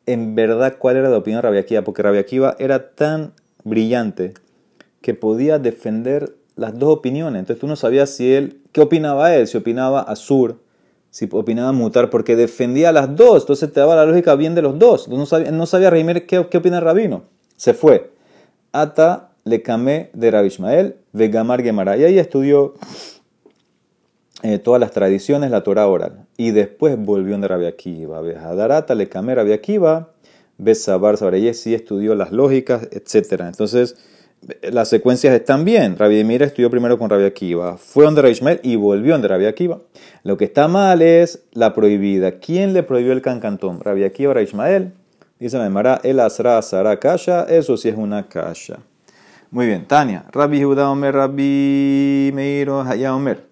en 0.05 0.35
verdad 0.35 0.75
cuál 0.77 0.97
era 0.97 1.09
la 1.09 1.17
opinión 1.17 1.41
de 1.41 1.47
Rabbi 1.47 1.57
Akiva, 1.57 1.81
porque 1.81 2.03
Rabbi 2.03 2.19
Akiva 2.19 2.55
era 2.59 2.91
tan 2.93 3.33
brillante 3.63 4.35
que 5.01 5.15
podía 5.15 5.57
defender 5.57 6.35
las 6.55 6.77
dos 6.77 6.97
opiniones. 6.97 7.39
Entonces 7.39 7.59
tú 7.59 7.67
no 7.67 7.75
sabías 7.75 8.09
si 8.09 8.33
él, 8.33 8.61
qué 8.71 8.81
opinaba 8.81 9.35
él, 9.35 9.47
si 9.47 9.57
opinaba 9.57 10.01
Azur, 10.01 10.59
si 11.09 11.27
opinaba 11.31 11.71
Mutar, 11.71 12.09
porque 12.09 12.35
defendía 12.35 12.91
las 12.91 13.15
dos. 13.15 13.43
Entonces 13.43 13.71
te 13.71 13.79
daba 13.79 13.95
la 13.95 14.05
lógica 14.05 14.35
bien 14.35 14.55
de 14.55 14.61
los 14.61 14.79
dos. 14.79 15.07
No 15.07 15.25
sabía, 15.25 15.51
no 15.51 15.65
sabía 15.65 15.91
qué, 16.25 16.47
qué 16.49 16.57
opina 16.57 16.77
el 16.77 16.83
rabino. 16.83 17.23
Se 17.57 17.73
fue. 17.73 18.11
Ata 18.71 19.31
le 19.43 19.61
camé 19.61 20.09
de 20.13 20.31
Rabbi 20.31 20.47
Ishmael, 20.47 20.95
Vegamar 21.13 21.61
Gemara. 21.61 21.97
Y 21.97 22.03
ahí 22.03 22.19
estudió 22.19 22.75
eh, 24.43 24.59
todas 24.59 24.79
las 24.79 24.91
tradiciones, 24.91 25.51
la 25.51 25.63
Torah 25.63 25.87
oral. 25.87 26.25
Y 26.37 26.51
después 26.51 26.97
volvió 26.97 27.37
de 27.37 27.47
Rabbi 27.47 27.65
Akiva. 27.65 28.21
Le 28.21 29.09
camé 29.09 29.35
Rabbi 29.35 29.53
Akiva, 29.53 30.09
Besabar 30.57 31.17
Sabareye 31.17 31.53
sí 31.53 31.73
estudió 31.73 32.15
las 32.15 32.31
lógicas, 32.31 32.87
etc. 32.91 33.41
Entonces 33.41 33.97
las 34.63 34.89
secuencias 34.89 35.33
están 35.33 35.65
bien. 35.65 35.97
Rabbi 35.97 36.19
Emir 36.19 36.41
estudió 36.41 36.69
primero 36.69 36.97
con 36.97 37.09
Rabbi 37.09 37.25
Akiva, 37.25 37.77
fue 37.77 38.05
donde 38.05 38.21
Rabbi 38.21 38.33
Ishmael 38.33 38.59
y 38.63 38.75
volvió 38.75 39.13
donde 39.13 39.27
Rabbi 39.27 39.45
Akiva. 39.45 39.79
Lo 40.23 40.37
que 40.37 40.45
está 40.45 40.67
mal 40.67 41.01
es 41.01 41.43
la 41.51 41.73
prohibida. 41.73 42.39
¿Quién 42.39 42.73
le 42.73 42.83
prohibió 42.83 43.13
el 43.13 43.21
cancantón? 43.21 43.79
Rabbi 43.81 44.03
Akiva 44.03 44.31
o 44.31 44.33
Rabbi 44.33 44.45
Ishmael. 44.45 44.93
Dice 45.39 45.57
la 45.57 45.65
Emara, 45.65 45.99
el 46.03 46.19
asra 46.19 46.57
asara 46.57 46.99
kasha, 46.99 47.43
eso 47.43 47.75
sí 47.77 47.89
es 47.89 47.95
una 47.97 48.27
kasha. 48.27 48.79
Muy 49.49 49.65
bien, 49.65 49.87
Tania. 49.87 50.25
Rabbi 50.31 50.63
Judá 50.63 50.89
Omer, 50.89 51.13
Rabbi 51.13 52.31
Meiro, 52.33 52.81
Haya 52.81 53.15
Omer. 53.15 53.49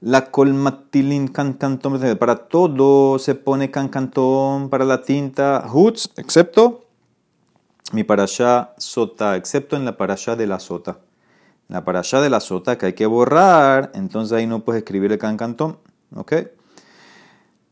La 0.00 0.30
colmatilin 0.30 1.28
cancantón, 1.28 2.00
para 2.18 2.36
todo 2.36 3.18
se 3.18 3.34
pone 3.34 3.70
cancantón, 3.70 4.70
para 4.70 4.84
la 4.84 5.02
tinta, 5.02 5.66
huts, 5.72 6.10
excepto 6.16 6.87
mi 7.92 8.04
parashá 8.04 8.74
sota, 8.76 9.36
excepto 9.36 9.76
en 9.76 9.84
la 9.84 9.96
parashá 9.96 10.36
de 10.36 10.46
la 10.46 10.60
sota. 10.60 10.98
la 11.68 11.84
parashá 11.84 12.22
de 12.22 12.30
la 12.30 12.40
sota 12.40 12.78
que 12.78 12.86
hay 12.86 12.92
que 12.94 13.06
borrar, 13.06 13.90
entonces 13.94 14.36
ahí 14.36 14.46
no 14.46 14.60
puedes 14.64 14.82
escribir 14.82 15.12
el 15.12 15.18
cancantón. 15.18 15.78
¿Ok? 16.14 16.32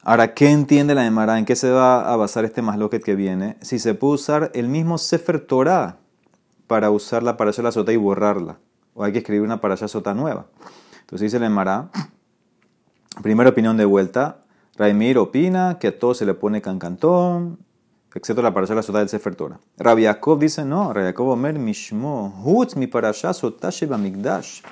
Ahora, 0.02 0.35
¿qué 0.35 0.50
entiende 0.50 0.94
la 0.94 1.06
Emara? 1.06 1.38
¿En 1.38 1.44
qué 1.44 1.56
se 1.56 1.70
va 1.70 2.12
a 2.12 2.16
basar 2.16 2.44
este 2.44 2.62
masloquet 2.62 3.02
que 3.02 3.14
viene? 3.14 3.56
Si 3.62 3.78
se 3.78 3.94
puede 3.94 4.14
usar 4.14 4.50
el 4.54 4.68
mismo 4.68 4.99
Sefer 4.99 5.40
Torah 5.40 5.96
para 6.66 6.90
usar 6.90 7.23
la 7.23 7.37
parashá 7.37 7.62
de 7.62 7.68
la 7.68 7.73
sota 7.73 7.92
y 7.92 7.96
borrarla. 7.96 8.58
O 8.94 9.02
hay 9.02 9.12
que 9.12 9.18
escribir 9.18 9.42
una 9.42 9.61
parashá 9.61 9.88
sota 9.88 10.14
nueva. 10.14 10.46
Entonces 11.00 11.32
dice 11.32 11.40
la 11.40 11.46
Emara, 11.46 11.90
primera 13.23 13.50
opinión 13.50 13.76
de 13.76 13.85
vuelta, 13.85 14.38
Raimir 14.76 15.18
opina 15.18 15.78
que 15.80 15.88
a 15.88 15.99
todo 15.99 16.14
se 16.14 16.26
le 16.26 16.35
pone 16.35 16.61
cancantón, 16.61 17.58
excepto 18.16 18.42
la 18.42 18.52
parasha 18.52 18.75
la 18.75 18.82
sota 18.82 19.00
del 19.00 19.08
Sefer 19.08 19.35
Torah. 19.35 19.61
Rabbi 19.76 20.02
Yaakov 20.02 20.38
dice, 20.38 20.64
no, 20.64 20.92
Rabbi 20.92 21.06
Yaakov 21.08 21.28
Omer 21.28 21.58
Mishmo, 21.58 22.42
Hutz 22.42 22.75
mi 22.75 22.87
parasha 22.87 23.35
sota 23.35 23.70
Migdash. 23.99 24.62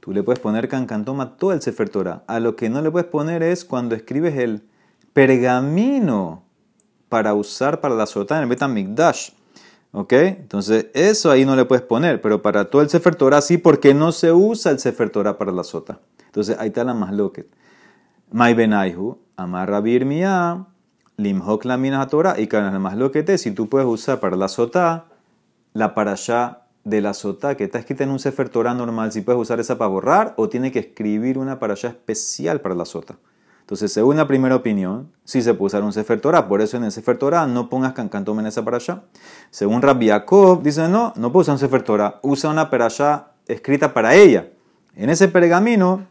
Tú 0.00 0.12
le 0.12 0.22
puedes 0.22 0.40
poner 0.40 0.68
cancantoma 0.68 1.36
todo 1.36 1.52
el 1.52 1.62
Sefer 1.62 1.88
Torah. 1.88 2.24
A 2.26 2.40
lo 2.40 2.56
que 2.56 2.68
no 2.68 2.82
le 2.82 2.90
puedes 2.90 3.08
poner 3.08 3.42
es 3.42 3.64
cuando 3.64 3.94
escribes 3.94 4.36
el 4.36 4.64
pergamino 5.12 6.42
para 7.08 7.32
usar 7.34 7.80
para 7.80 7.94
la 7.94 8.06
sota 8.06 8.36
en 8.36 8.42
el 8.42 8.48
Betamikdash. 8.48 9.30
¿Ok? 9.92 10.12
Entonces, 10.12 10.86
eso 10.92 11.30
ahí 11.30 11.44
no 11.44 11.54
le 11.54 11.64
puedes 11.64 11.84
poner, 11.84 12.20
pero 12.20 12.42
para 12.42 12.64
todo 12.68 12.82
el 12.82 12.90
Sefer 12.90 13.14
Torah 13.14 13.40
sí, 13.40 13.56
porque 13.56 13.94
no 13.94 14.10
se 14.10 14.32
usa 14.32 14.72
el 14.72 14.80
Sefer 14.80 15.10
Torah 15.10 15.38
para 15.38 15.52
la 15.52 15.62
sota. 15.62 16.00
Entonces, 16.26 16.56
ahí 16.58 16.68
está 16.68 16.82
la 16.82 16.94
más 16.94 17.12
loquet. 17.12 17.46
Mai 18.32 18.52
benaihu, 18.54 19.18
amarra 19.36 19.80
birmia, 19.80 20.66
limhok 21.16 21.64
la 21.64 21.76
mina 21.76 22.06
Torah, 22.08 22.38
y 22.38 22.48
la 22.48 22.78
más 22.78 22.96
loquete, 22.96 23.38
si 23.38 23.50
tú 23.50 23.68
puedes 23.68 23.86
usar 23.86 24.20
para 24.20 24.36
la 24.36 24.48
sota, 24.48 25.06
la 25.72 25.94
para 25.94 26.12
allá 26.12 26.60
de 26.84 27.00
la 27.00 27.14
sota 27.14 27.56
que 27.56 27.64
está 27.64 27.78
escrita 27.78 28.04
en 28.04 28.10
un 28.10 28.18
Sefer 28.18 28.48
Torah 28.48 28.74
normal, 28.74 29.12
si 29.12 29.22
puedes 29.22 29.40
usar 29.40 29.60
esa 29.60 29.78
para 29.78 29.88
borrar, 29.88 30.34
o 30.36 30.48
tiene 30.48 30.70
que 30.70 30.78
escribir 30.78 31.38
una 31.38 31.58
para 31.58 31.72
allá 31.74 31.88
especial 31.88 32.60
para 32.60 32.74
la 32.74 32.84
sota. 32.84 33.16
Entonces, 33.64 33.94
según 33.94 34.18
la 34.18 34.26
primera 34.28 34.56
opinión, 34.56 35.10
sí 35.24 35.40
se 35.40 35.54
puede 35.54 35.68
usar 35.68 35.84
un 35.84 35.92
Sefer 35.94 36.20
Torah. 36.20 36.48
Por 36.48 36.60
eso 36.60 36.76
en 36.76 36.84
el 36.84 36.92
Sefer 36.92 37.16
Torah 37.16 37.46
no 37.46 37.70
pongas 37.70 37.94
Cancantom 37.94 38.40
en 38.40 38.46
esa 38.46 38.62
para 38.62 38.76
allá. 38.76 39.04
Según 39.50 39.80
Rabbi 39.80 40.06
Yaakov, 40.08 40.62
dice 40.62 40.86
no, 40.86 41.14
no 41.16 41.32
puedo 41.32 41.40
usar 41.40 41.54
un 41.54 41.58
Sefer 41.58 41.82
Torah. 41.82 42.20
Usa 42.20 42.50
una 42.50 42.68
para 42.68 42.84
allá 42.84 43.28
escrita 43.46 43.94
para 43.94 44.14
ella. 44.16 44.50
En 44.96 45.08
ese 45.08 45.28
pergamino, 45.28 46.06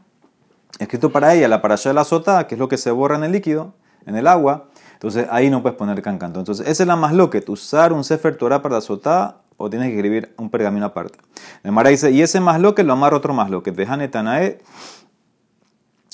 escrito 0.80 1.12
para 1.12 1.36
ella, 1.36 1.48
la 1.48 1.62
para 1.62 1.76
allá 1.76 1.92
de 1.92 1.94
la 1.94 2.04
sota, 2.04 2.48
que 2.48 2.56
es 2.56 2.60
lo 2.60 2.68
que 2.68 2.78
se 2.78 2.90
borra 2.90 3.18
en 3.18 3.24
el 3.24 3.32
líquido, 3.32 3.76
en 4.08 4.16
el 4.16 4.26
agua. 4.26 4.70
Entonces, 5.04 5.28
ahí 5.32 5.50
no 5.50 5.62
puedes 5.62 5.78
poner 5.78 6.02
Cancanto. 6.02 6.40
Entonces, 6.40 6.66
esa 6.66 6.84
es 6.84 6.88
la 6.88 6.96
más. 6.96 7.14
Usar 7.48 7.92
un 7.92 8.06
Sefer 8.06 8.38
Torah 8.38 8.62
para 8.62 8.76
la 8.76 8.82
sota 8.82 9.42
o 9.58 9.70
tienes 9.70 9.90
que 9.90 9.96
escribir 9.96 10.34
un 10.38 10.50
pergamino 10.50 10.86
aparte. 10.86 11.20
El 11.62 11.74
Mara 11.74 11.90
dice, 11.90 12.10
y 12.12 12.22
ese 12.22 12.40
más 12.40 12.62
lo 12.62 12.74
amarra 12.90 13.18
otro 13.18 13.34
más 13.34 13.50
loque. 13.50 13.74
Dejane 13.74 14.08
Tanae 14.08 14.60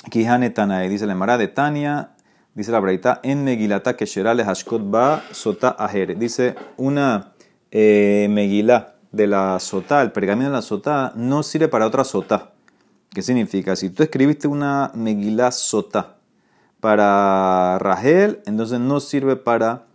Kihane 0.09 0.49
Tanae, 0.49 0.89
dice 0.89 1.05
la 1.05 1.13
Mara 1.13 1.37
de 1.37 1.47
Tania, 1.47 2.15
dice 2.55 2.71
la 2.71 2.79
Braita, 2.79 3.19
en 3.21 3.43
Megilata 3.43 3.95
Kesherale 3.95 4.43
Hashkot 4.43 4.89
Ba 4.89 5.23
Sota 5.33 5.75
Aher. 5.77 6.17
Dice 6.17 6.55
una 6.75 7.33
eh, 7.69 8.25
Megilá 8.31 8.95
de 9.11 9.27
la 9.27 9.59
Sota, 9.59 10.01
el 10.01 10.11
pergamino 10.11 10.49
de 10.49 10.55
la 10.55 10.63
Sota, 10.63 11.13
no 11.15 11.43
sirve 11.43 11.67
para 11.67 11.85
otra 11.85 12.03
Sota. 12.03 12.53
¿Qué 13.11 13.21
significa? 13.21 13.75
Si 13.75 13.91
tú 13.91 14.01
escribiste 14.01 14.47
una 14.47 14.91
Megilá 14.95 15.51
Sota 15.51 16.15
para 16.79 17.77
Rahel, 17.79 18.41
entonces 18.45 18.79
no 18.79 18.99
sirve 18.99 19.35
para 19.35 19.87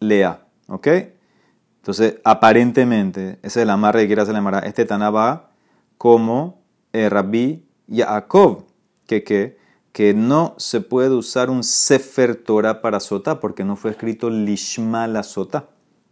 Lea. 0.00 0.46
¿Ok? 0.68 0.88
Entonces, 1.76 2.16
aparentemente, 2.24 3.38
ese 3.42 3.60
es 3.60 3.64
el 3.64 3.70
amarre 3.70 4.02
que 4.02 4.06
quiere 4.06 4.22
hacer 4.22 4.34
la. 4.34 4.58
Este 4.60 4.84
Tanaba 4.84 5.50
como 5.98 6.62
eh, 6.92 7.08
Rabbi 7.08 7.64
Yaakov, 7.86 8.64
que, 9.06 9.24
que 9.24 9.62
que 9.92 10.14
no 10.14 10.54
se 10.56 10.80
puede 10.80 11.10
usar 11.10 11.50
un 11.50 11.62
Sefer 11.62 12.34
Torah 12.34 12.80
para 12.80 12.98
Sota 12.98 13.40
porque 13.40 13.62
no 13.62 13.76
fue 13.76 13.90
escrito 13.90 14.30
Lishma 14.30 15.06
la 15.06 15.22
Sota. 15.22 15.68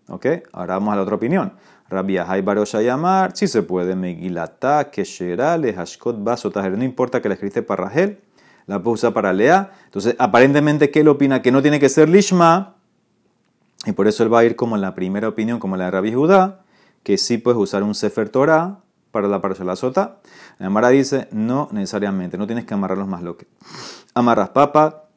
¿Ok? 0.08 0.26
Ahora 0.52 0.75
vamos 0.75 0.92
a 0.92 0.96
la 0.96 1.02
otra 1.02 1.16
opinión. 1.16 1.54
Rabbi 1.88 2.18
Ahai 2.18 2.42
Barosha 2.42 2.82
Yamar, 2.82 3.32
sí 3.34 3.49
se 3.49 3.62
puede. 3.62 3.96
Megilata, 3.96 4.90
Keshera, 4.90 5.58
Hashkot, 5.58 6.22
Basotajer. 6.22 6.76
No 6.76 6.84
importa 6.84 7.22
que 7.22 7.28
la 7.28 7.34
escribiste 7.34 7.62
para 7.62 7.84
Rahel, 7.84 8.20
la 8.67 8.83
puedo 8.83 8.95
usar 8.95 9.12
para 9.12 9.33
Lea. 9.33 9.73
Entonces, 9.85 10.17
aparentemente, 10.19 10.90
¿qué 10.90 11.00
él 11.00 11.09
opina? 11.09 11.43
Que 11.43 11.52
no 11.52 11.62
tiene 11.62 11.81
que 11.81 11.88
ser 11.88 12.09
Lishma. 12.09 12.76
Y 13.87 13.93
por 13.93 14.07
eso 14.07 14.23
él 14.23 14.33
va 14.33 14.40
a 14.40 14.45
ir 14.45 14.57
como 14.57 14.76
la 14.76 14.95
primera 14.95 15.29
opinión, 15.29 15.59
como 15.59 15.76
la 15.76 15.87
de 15.87 15.90
Rabbi 15.90 16.12
Judá, 16.12 16.64
que 17.02 17.17
sí 17.17 17.38
puedes 17.38 17.59
usar 17.59 17.83
un 17.83 17.95
Sefer 17.95 18.29
Torah 18.29 18.81
para 19.11 19.29
la 19.29 19.40
parasha 19.40 19.64
la 19.64 19.76
sota. 19.76 20.21
La 20.59 20.67
Amara 20.67 20.90
dice, 20.90 21.29
no 21.33 21.69
necesariamente, 21.73 22.38
no 22.38 22.47
tienes 22.47 22.64
que 22.64 22.75
amarrarlos 22.75 23.09
más 23.09 23.23
lo 23.23 23.37
que. 23.37 23.47
Amarras 24.14 24.50
papa, 24.50 25.09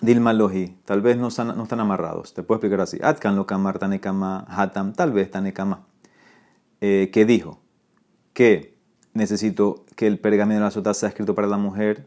dilma 0.00 0.32
loji, 0.32 0.76
tal 0.84 1.00
vez 1.00 1.16
no 1.16 1.28
están, 1.28 1.56
no 1.56 1.62
están 1.62 1.80
amarrados. 1.80 2.34
Te 2.34 2.42
puedo 2.42 2.58
explicar 2.58 2.80
así. 2.80 2.98
Atkan 3.02 3.36
lo 3.36 3.46
kamar 3.46 3.78
tanekama 3.78 4.44
hatam, 4.48 4.92
tal 4.92 5.12
vez 5.12 5.30
tanekama. 5.30 5.86
Eh, 6.80 7.10
¿Qué 7.12 7.24
dijo? 7.24 7.62
Que 8.32 8.73
necesito 9.14 9.84
que 9.96 10.06
el 10.06 10.18
pergamino 10.18 10.60
de 10.60 10.64
la 10.66 10.70
sota 10.70 10.92
sea 10.92 11.08
escrito 11.08 11.34
para 11.34 11.48
la 11.48 11.56
mujer. 11.56 12.06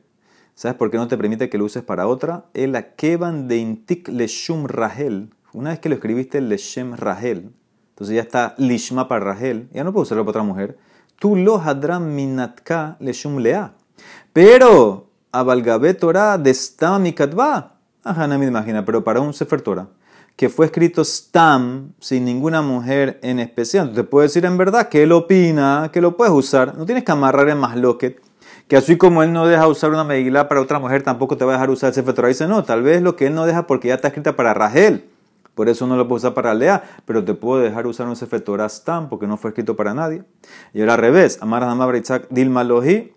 ¿Sabes 0.53 0.77
por 0.77 0.91
qué 0.91 0.97
no 0.97 1.07
te 1.07 1.17
permite 1.17 1.49
que 1.49 1.57
lo 1.57 1.65
uses 1.65 1.83
para 1.83 2.07
otra? 2.07 2.45
El 2.53 2.75
akeban 2.75 3.47
de 3.47 3.57
intik 3.57 4.07
leshum 4.09 4.65
rahel. 4.67 5.29
Una 5.53 5.71
vez 5.71 5.79
que 5.79 5.89
lo 5.89 5.95
escribiste, 5.95 6.41
leshem 6.41 6.93
rahel, 6.93 7.51
entonces 7.89 8.15
ya 8.15 8.21
está 8.21 8.53
lishma 8.59 9.07
para 9.07 9.25
Rahel, 9.25 9.69
ya 9.73 9.83
no 9.83 9.91
puedo 9.91 10.03
usarlo 10.03 10.23
para 10.23 10.41
otra 10.41 10.43
mujer. 10.43 10.77
Tú 11.17 11.35
lo 11.35 11.57
hadram 11.59 12.13
minatka 12.13 12.95
leshum 12.99 13.39
lea. 13.39 13.73
Pero, 14.33 15.09
abalgabe 15.31 15.95
Torah 15.95 16.37
de. 16.37 16.55
Ajá, 18.03 18.27
no 18.27 18.37
me 18.37 18.45
imagina, 18.45 18.85
pero 18.85 19.03
para 19.03 19.19
un 19.19 19.33
Sefer 19.33 19.61
Torah 19.61 19.87
que 20.37 20.49
fue 20.49 20.67
escrito 20.67 21.03
stam 21.03 21.93
sin 21.99 22.23
ninguna 22.23 22.61
mujer 22.61 23.19
en 23.23 23.39
especial. 23.39 23.91
Te 23.93 24.03
puedo 24.03 24.21
decir 24.21 24.45
en 24.45 24.55
verdad 24.55 24.87
que 24.87 25.01
él 25.01 25.11
opina 25.11 25.89
que 25.91 25.99
lo 25.99 26.15
puedes 26.15 26.31
usar. 26.31 26.77
No 26.77 26.85
tienes 26.85 27.03
que 27.03 27.11
amarrar 27.11 27.49
en 27.49 27.57
más 27.57 27.75
loquet. 27.75 28.21
Que 28.67 28.77
así 28.77 28.97
como 28.97 29.23
él 29.23 29.33
no 29.33 29.47
deja 29.47 29.67
usar 29.67 29.89
una 29.89 30.03
megilá 30.03 30.47
para 30.47 30.61
otra 30.61 30.77
mujer, 30.77 31.01
tampoco 31.01 31.37
te 31.37 31.43
va 31.43 31.53
a 31.53 31.55
dejar 31.55 31.71
usar 31.71 31.87
el 31.87 31.95
Sefer 31.95 32.13
Torah. 32.13 32.27
Dice, 32.27 32.47
no, 32.47 32.63
tal 32.63 32.83
vez 32.83 33.01
lo 33.01 33.15
que 33.15 33.25
él 33.25 33.33
no 33.33 33.47
deja 33.47 33.65
porque 33.65 33.87
ya 33.87 33.95
está 33.95 34.09
escrita 34.09 34.35
para 34.35 34.53
Rahel. 34.53 35.09
Por 35.55 35.69
eso 35.69 35.87
no 35.87 35.97
lo 35.97 36.07
puedo 36.07 36.17
usar 36.17 36.35
para 36.35 36.53
Lea, 36.53 36.83
pero 37.05 37.23
te 37.23 37.33
puedo 37.33 37.59
dejar 37.59 37.87
usar 37.87 38.07
un 38.07 38.15
Sefer 38.15 38.41
Torah 38.41 38.69
Stam 38.69 39.09
porque 39.09 39.25
no 39.25 39.37
fue 39.37 39.49
escrito 39.49 39.75
para 39.75 39.95
nadie. 39.95 40.23
Y 40.71 40.81
ahora 40.81 40.93
al 40.93 40.99
revés, 40.99 41.39
Amar 41.41 41.95
Itzak 41.95 42.27
Dilma 42.29 42.63
Lohi, 42.63 43.11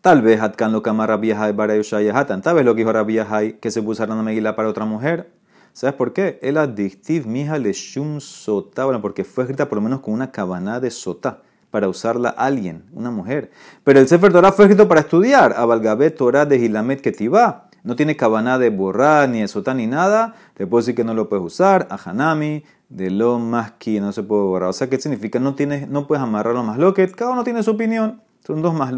tal 0.00 0.22
vez 0.22 0.40
Hatkan 0.40 0.72
lo 0.72 0.82
Kamar 0.82 1.10
Rabbi 1.10 1.30
Hatan, 1.30 2.42
tal 2.42 2.56
vez 2.56 2.64
lo 2.64 2.74
que 2.74 2.80
dijo 2.80 2.92
Rabbi 2.92 3.52
que 3.60 3.70
se 3.70 3.82
puso 3.82 4.02
una 4.02 4.20
Megilá 4.24 4.56
para 4.56 4.68
otra 4.68 4.84
mujer. 4.84 5.37
¿Sabes 5.78 5.94
por 5.94 6.12
qué? 6.12 6.40
El 6.42 6.56
adictiv 6.56 7.28
mija 7.28 7.56
le 7.56 7.72
shum 7.72 8.18
sota, 8.18 8.84
bueno, 8.84 9.00
porque 9.00 9.22
fue 9.22 9.44
escrita 9.44 9.68
por 9.68 9.76
lo 9.76 9.82
menos 9.82 10.00
con 10.00 10.12
una 10.12 10.32
cabana 10.32 10.80
de 10.80 10.90
sota 10.90 11.42
para 11.70 11.88
usarla 11.88 12.30
alguien, 12.30 12.82
una 12.94 13.12
mujer. 13.12 13.52
Pero 13.84 14.00
el 14.00 14.08
Sefer 14.08 14.32
Torah 14.32 14.50
fue 14.50 14.64
escrito 14.64 14.88
para 14.88 15.02
estudiar. 15.02 15.54
Abalgabet 15.56 16.16
Torah 16.16 16.46
de 16.46 16.56
Hilamet 16.56 17.00
Ketivá 17.00 17.68
no 17.84 17.94
tiene 17.94 18.16
cabana 18.16 18.58
de 18.58 18.70
borrar, 18.70 19.28
ni 19.28 19.40
de 19.40 19.46
sotá, 19.46 19.72
ni 19.72 19.86
nada, 19.86 20.34
te 20.54 20.66
puedo 20.66 20.80
decir 20.80 20.96
que 20.96 21.04
no 21.04 21.14
lo 21.14 21.28
puedes 21.28 21.46
usar. 21.46 21.86
A 21.92 22.10
Hanami, 22.10 22.64
de 22.88 23.12
lo 23.12 23.38
más 23.38 23.70
que 23.78 24.00
no 24.00 24.10
se 24.10 24.24
puede 24.24 24.42
borrar. 24.42 24.70
O 24.70 24.72
sea, 24.72 24.90
¿qué 24.90 24.98
significa? 25.00 25.38
No, 25.38 25.54
tienes, 25.54 25.88
no 25.88 26.08
puedes 26.08 26.24
amarrarlo 26.24 26.64
más 26.64 26.78
loquet. 26.78 27.14
Cada 27.14 27.30
uno 27.30 27.44
tiene 27.44 27.62
su 27.62 27.70
opinión. 27.70 28.20
Son 28.44 28.62
dos 28.62 28.74
más 28.74 28.92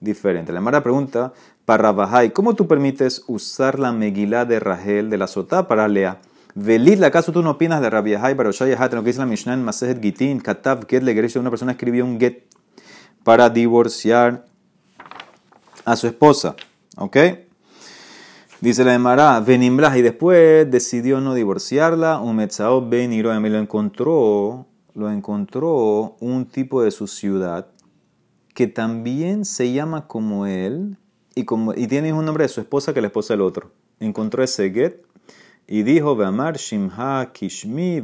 loquet 0.00 0.08
diferentes. 0.08 0.54
La 0.54 0.60
mala 0.60 0.82
pregunta, 0.82 1.32
para 1.64 1.92
Bajay, 1.92 2.30
¿cómo 2.30 2.54
tú 2.54 2.66
permites 2.66 3.24
usar 3.26 3.78
la 3.78 3.92
megilá 3.92 4.44
de 4.44 4.60
Rahel, 4.60 5.10
de 5.10 5.18
la 5.18 5.26
sotá, 5.26 5.68
para 5.68 5.88
Lea? 5.88 6.18
Velid, 6.54 7.02
¿acaso 7.04 7.32
tú 7.32 7.42
no 7.42 7.50
opinas 7.50 7.80
de 7.80 7.90
Rabbi 7.90 8.12
Yahai, 8.12 8.34
Baroshai 8.34 8.70
lo 8.70 9.02
que 9.02 9.10
dice 9.10 9.20
la 9.20 9.26
Mishnah 9.26 9.54
en 9.54 10.02
Gitin, 10.02 10.40
Katav, 10.40 10.86
Get, 10.88 11.02
le 11.02 11.38
una 11.38 11.50
persona 11.50 11.72
escribió 11.72 12.04
un 12.04 12.18
get 12.18 12.44
para 13.22 13.48
divorciar 13.50 14.44
a 15.84 15.94
su 15.94 16.06
esposa? 16.06 16.56
¿Ok? 16.96 17.16
Dice 18.60 18.82
la 18.82 18.94
Emara, 18.94 19.38
Benimbrah, 19.38 19.96
y 19.98 20.02
después 20.02 20.68
decidió 20.68 21.20
no 21.20 21.34
divorciarla. 21.34 22.18
Un 22.18 22.36
Metzao 22.36 22.88
Ben 22.88 23.12
y 23.12 23.22
lo 23.22 23.32
encontró, 23.32 24.66
lo 24.94 25.12
encontró 25.12 26.16
un 26.18 26.46
tipo 26.46 26.82
de 26.82 26.90
su 26.90 27.06
ciudad 27.06 27.68
que 28.58 28.66
también 28.66 29.44
se 29.44 29.72
llama 29.72 30.08
como 30.08 30.44
él 30.44 30.96
y, 31.36 31.44
como, 31.44 31.74
y 31.74 31.86
tiene 31.86 32.12
un 32.12 32.24
nombre 32.24 32.42
de 32.42 32.48
su 32.48 32.60
esposa 32.60 32.92
que 32.92 33.00
la 33.00 33.06
esposa 33.06 33.34
del 33.34 33.42
otro. 33.42 33.70
Encontró 34.00 34.42
ese 34.42 34.72
get 34.72 34.96
y 35.68 35.84
dijo, 35.84 36.16
Beamar 36.16 36.56
Shimha 36.56 37.30
Kishmi. 37.32 38.02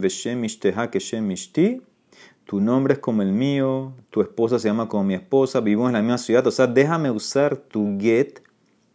Tu 2.44 2.60
nombre 2.60 2.94
es 2.94 3.00
como 3.00 3.22
el 3.22 3.32
mío, 3.32 3.94
tu 4.10 4.20
esposa 4.20 4.60
se 4.60 4.68
llama 4.68 4.88
como 4.88 5.02
mi 5.02 5.14
esposa, 5.14 5.58
vivimos 5.58 5.88
en 5.88 5.94
la 5.94 6.02
misma 6.02 6.18
ciudad. 6.18 6.46
O 6.46 6.52
sea, 6.52 6.68
déjame 6.68 7.10
usar 7.10 7.56
tu 7.56 7.98
get 7.98 8.40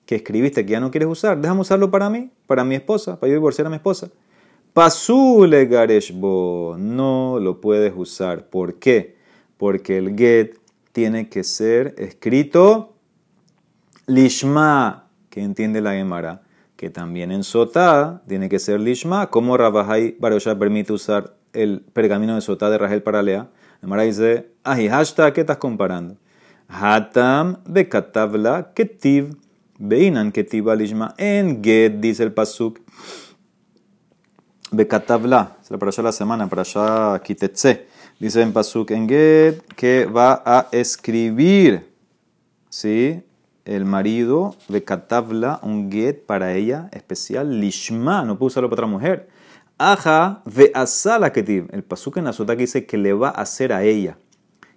que 0.06 0.16
escribiste 0.16 0.66
que 0.66 0.72
ya 0.72 0.80
no 0.80 0.92
quieres 0.92 1.10
usar, 1.10 1.42
déjame 1.42 1.60
usarlo 1.60 1.92
para 1.92 2.10
mí, 2.10 2.32
para 2.48 2.64
mi 2.64 2.76
esposa, 2.76 3.20
para 3.20 3.32
yo 3.32 3.34
divorciar 3.34 3.68
a 3.68 3.70
mi 3.70 3.76
esposa. 3.76 4.10
Pasule 4.72 5.66
gareshbo, 5.66 6.78
no 6.80 7.38
lo 7.38 7.60
puedes 7.60 7.92
usar. 7.94 8.50
¿Por 8.50 8.76
qué? 8.76 9.18
Porque 9.58 9.98
el 9.98 10.16
get 10.16 10.59
tiene 10.92 11.30
que 11.30 11.44
ser 11.44 11.96
escrito 11.98 12.96
lishma, 14.08 15.08
que 15.30 15.42
entiende 15.42 15.82
la 15.82 15.94
Gemara, 15.94 16.42
que 16.76 16.90
también 16.90 17.32
en 17.32 17.44
sotá 17.44 18.22
tiene 18.28 18.50
que 18.50 18.60
ser 18.60 18.80
lishma. 18.80 19.30
¿Cómo 19.30 19.58
Rabahai 19.58 20.16
Barosha 20.20 20.58
permite 20.58 20.94
usar 20.94 21.36
el 21.54 21.82
pergamino 21.94 22.36
de 22.36 22.42
sotá 22.42 22.70
de 22.70 22.78
Rachel 22.78 23.04
para 23.04 23.22
Lea? 23.22 23.50
La 23.74 23.80
Gemara 23.82 24.04
dice, 24.04 24.52
ahi, 24.64 24.88
hashtag, 24.88 25.34
¿qué 25.34 25.42
estás 25.42 25.58
comparando? 25.58 26.18
Hatam 26.68 27.58
bekatavla 27.66 28.74
ketiv 28.74 29.36
Veinan 29.80 30.34
que 30.34 30.44
lishma 30.78 31.16
en 31.18 31.64
get, 31.64 32.02
dice 32.02 32.22
el 32.22 32.34
pasuk. 32.34 32.80
Bekatavla, 34.72 35.58
es 35.64 35.72
la 35.72 35.78
para 35.78 35.90
allá 35.90 36.04
la 36.04 36.12
semana, 36.12 36.48
para 36.50 36.64
allá 36.64 37.20
kitetse. 37.24 37.88
Dice 38.20 38.42
en 38.42 38.52
pasuk 38.52 38.92
en 38.92 39.08
get 39.08 39.62
que 39.76 40.06
va 40.06 40.44
a 40.46 40.68
escribir, 40.72 41.90
¿sí? 42.70 43.24
el 43.64 43.86
marido 43.86 44.56
de 44.68 44.84
Katabla 44.84 45.60
un 45.62 45.92
get 45.92 46.26
para 46.26 46.54
ella 46.54 46.90
especial, 46.92 47.62
Lishma, 47.62 48.26
no 48.26 48.38
puede 48.38 48.48
usarlo 48.48 48.70
para 48.70 48.82
otra 48.82 48.88
mujer. 48.88 49.30
Aja 49.78 50.42
ve 50.46 50.72
asala 50.74 51.32
ketiv. 51.32 51.68
El 51.72 51.84
pasuk 51.84 52.18
en 52.18 52.26
la 52.26 52.34
que 52.34 52.56
dice 52.56 52.86
que 52.86 52.98
le 52.98 53.14
va 53.14 53.30
a 53.30 53.42
hacer 53.42 53.72
a 53.72 53.84
ella. 53.84 54.18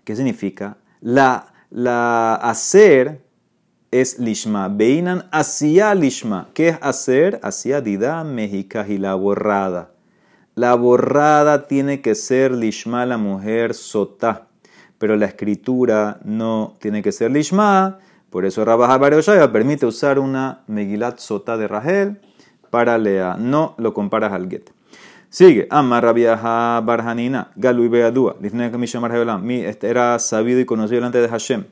¿Qué 0.04 0.14
significa? 0.14 0.76
La, 1.00 1.52
la 1.70 2.34
hacer 2.34 3.24
es 3.90 4.18
lishma. 4.18 4.68
Beinan 4.68 5.28
hacia 5.32 5.94
lishma. 5.94 6.50
¿Qué 6.54 6.68
es 6.68 6.78
hacer? 6.80 7.40
Hacia 7.42 7.80
dida 7.80 8.22
mexica 8.22 8.86
y 8.88 8.98
la 8.98 9.14
borrada. 9.14 9.90
La 10.54 10.74
borrada 10.74 11.66
tiene 11.66 12.02
que 12.02 12.14
ser 12.14 12.52
lishma 12.52 13.06
la 13.06 13.16
mujer 13.16 13.72
sota. 13.72 14.48
Pero 14.98 15.16
la 15.16 15.26
escritura 15.26 16.20
no 16.24 16.76
tiene 16.78 17.02
que 17.02 17.10
ser 17.10 17.30
lishma. 17.30 17.98
Por 18.28 18.44
eso 18.44 18.64
Rabah 18.64 18.98
Bareoshaya 18.98 19.50
permite 19.50 19.86
usar 19.86 20.18
una 20.18 20.62
megilat 20.66 21.18
sota 21.18 21.56
de 21.56 21.68
Rahel 21.68 22.20
para 22.70 22.98
lea. 22.98 23.36
No 23.38 23.74
lo 23.78 23.94
comparas 23.94 24.32
al 24.32 24.48
get. 24.48 24.70
Sigue, 25.32 25.66
Amar 25.70 26.04
Rabiaha 26.04 26.82
Barhanina, 26.84 27.52
Galu 27.56 27.84
y 27.84 27.88
Beadua, 27.88 28.36
este 28.42 29.88
era 29.88 30.18
sabido 30.18 30.60
y 30.60 30.66
conocido 30.66 30.96
delante 30.96 31.22
de 31.22 31.28
Hashem. 31.28 31.64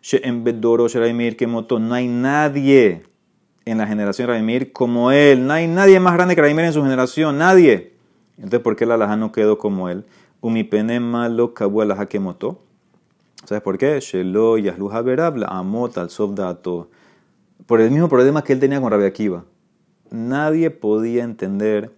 She'em 0.00 0.42
Bedoro 0.42 0.88
Sheraimir 0.88 1.36
Kemoto, 1.36 1.78
no 1.78 1.94
hay 1.94 2.08
nadie 2.08 3.02
en 3.66 3.76
la 3.76 3.86
generación 3.86 4.28
de 4.28 4.32
Raimir 4.32 4.72
como 4.72 5.12
él, 5.12 5.46
no 5.46 5.52
hay 5.52 5.68
nadie 5.68 6.00
más 6.00 6.14
grande 6.14 6.34
que 6.34 6.40
Raimir 6.40 6.64
en 6.64 6.72
su 6.72 6.82
generación, 6.82 7.36
nadie. 7.36 7.91
Entonces, 8.42 8.60
¿por 8.60 8.74
qué 8.74 8.86
la 8.86 8.96
Laja 8.96 9.16
no 9.16 9.30
quedó 9.30 9.56
como 9.56 9.88
él? 9.88 10.04
Umipene 10.40 10.98
malo 10.98 11.54
kabu 11.54 11.84
Laja 11.84 12.06
Kemoto. 12.06 12.60
¿Sabes 13.44 13.62
por 13.62 13.78
qué? 13.78 14.00
Shelo 14.00 14.58
Yahluha 14.58 15.00
Berabla, 15.00 15.46
Amot 15.46 15.96
al 15.96 16.10
Sofdato. 16.10 16.90
Por 17.66 17.80
el 17.80 17.92
mismo 17.92 18.08
problema 18.08 18.42
que 18.42 18.52
él 18.52 18.58
tenía 18.58 18.80
con 18.80 18.90
Rabia 18.90 19.06
Akiva. 19.06 19.44
Nadie 20.10 20.70
podía 20.70 21.22
entender 21.22 21.92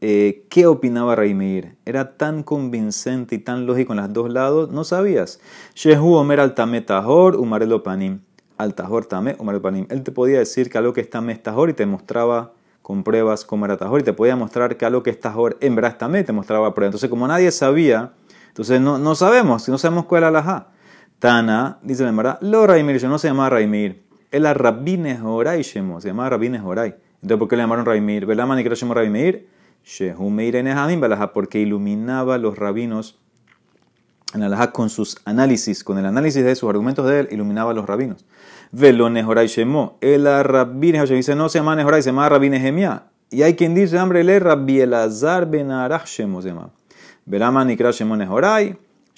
eh, 0.00 0.44
qué 0.50 0.66
opinaba 0.66 1.14
Raimir. 1.14 1.76
Era 1.84 2.16
tan 2.16 2.42
convincente 2.42 3.36
y 3.36 3.38
tan 3.38 3.66
lógico 3.66 3.92
en 3.92 3.98
los 3.98 4.12
dos 4.12 4.32
lados, 4.32 4.70
no 4.70 4.82
sabías. 4.82 5.40
Shehu 5.74 6.14
Omer 6.14 6.40
al 6.40 6.54
Tame 6.54 6.80
Tahor, 6.80 7.36
Umarelo 7.36 7.84
Panim. 7.84 8.20
Al 8.58 8.74
Tahor 8.74 9.06
Tame, 9.06 9.36
Umarelo 9.38 9.62
Panim. 9.62 9.86
Él 9.88 10.02
te 10.02 10.10
podía 10.10 10.40
decir 10.40 10.68
que 10.68 10.78
algo 10.78 10.92
que 10.92 11.02
es 11.02 11.10
Tame 11.10 11.32
es 11.32 11.42
Tahor 11.42 11.70
y 11.70 11.74
te 11.74 11.86
mostraba 11.86 12.54
con 12.82 13.04
pruebas 13.04 13.44
cómo 13.44 13.64
era 13.64 13.76
Tahor 13.76 14.00
y 14.00 14.04
te 14.04 14.12
podía 14.12 14.36
mostrar 14.36 14.76
que 14.76 14.84
algo 14.84 15.02
que 15.02 15.10
es 15.10 15.20
Tahor 15.20 15.56
en 15.60 15.74
verdad 15.74 15.96
Tame, 15.96 16.24
te 16.24 16.32
mostraba 16.32 16.74
pruebas. 16.74 16.90
Entonces, 16.90 17.10
como 17.10 17.26
nadie 17.28 17.50
sabía, 17.50 18.12
entonces 18.48 18.80
no, 18.80 18.98
no 18.98 19.14
sabemos, 19.14 19.68
no 19.68 19.78
sabemos 19.78 20.06
cuál 20.06 20.24
es 20.24 20.26
la 20.26 20.30
laja. 20.30 20.68
Tana, 21.18 21.78
dice 21.82 22.04
la 22.04 22.12
verdad, 22.12 22.38
lo 22.40 22.66
Raimir, 22.66 22.98
yo 22.98 23.08
no 23.08 23.18
se 23.18 23.28
llamaba 23.28 23.50
Raimir. 23.50 24.02
Él 24.30 24.42
era 24.42 24.54
Rabines 24.54 25.20
Horai 25.22 25.62
Shemo, 25.62 26.00
se 26.00 26.08
llamaba 26.08 26.30
Rabines 26.30 26.62
Horai. 26.64 26.94
Entonces, 27.16 27.38
¿por 27.38 27.48
qué 27.48 27.56
le 27.56 27.62
llamaron 27.62 27.84
Raimir? 27.84 28.24
¿Verdad, 28.24 28.46
man, 28.46 28.62
que 28.62 28.70
lo 28.70 28.94
Raimir? 28.94 29.48
porque 31.32 31.60
iluminaba 31.60 32.38
los 32.38 32.58
rabinos 32.58 33.18
en 34.34 34.48
la 34.48 34.72
con 34.72 34.90
sus 34.90 35.18
análisis, 35.24 35.82
con 35.84 35.98
el 35.98 36.06
análisis 36.06 36.44
de 36.44 36.54
sus 36.54 36.68
argumentos 36.68 37.06
de 37.06 37.20
él, 37.20 37.28
iluminaba 37.30 37.72
a 37.72 37.74
los 37.74 37.86
rabinos. 37.86 38.24
Velo 38.72 39.10
Nehorai 39.10 39.48
Shemo, 39.48 39.98
el 40.00 40.24
Rabbi 40.24 40.92
dice, 40.92 41.34
no 41.34 41.48
se 41.48 41.58
llama 41.58 41.74
Nehorai, 41.74 42.02
se 42.02 42.10
llama 42.10 42.28
Rabbi 42.28 42.50
Nehemia. 42.50 43.04
Y 43.30 43.42
hay 43.42 43.54
quien 43.54 43.74
dice, 43.74 43.98
hombre, 43.98 44.24
le 44.24 44.38
Rabbi 44.38 44.80
Elazar 44.80 45.50
ben 45.50 45.70
Arach 45.70 46.06
Shemo 46.06 46.42
se 46.42 46.48
llama. 46.48 46.70
Verama 47.26 47.64
Nikra 47.64 47.90
Shemo 47.90 48.16
Nehorai, 48.16 48.76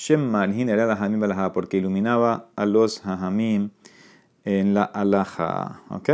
la 0.09 0.99
Hamim 1.01 1.53
porque 1.53 1.77
iluminaba 1.77 2.47
a 2.57 2.67
los 2.67 3.05
Hajamim 3.07 3.71
en 4.45 4.75
la 4.75 4.85
Alaha. 4.85 5.83
¿Ok? 5.91 6.11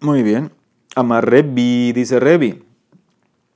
Muy 0.00 0.22
bien. 0.22 0.50
Amar 0.94 1.28
Rebi, 1.28 1.92
dice 1.92 2.18
Rebi. 2.18 2.64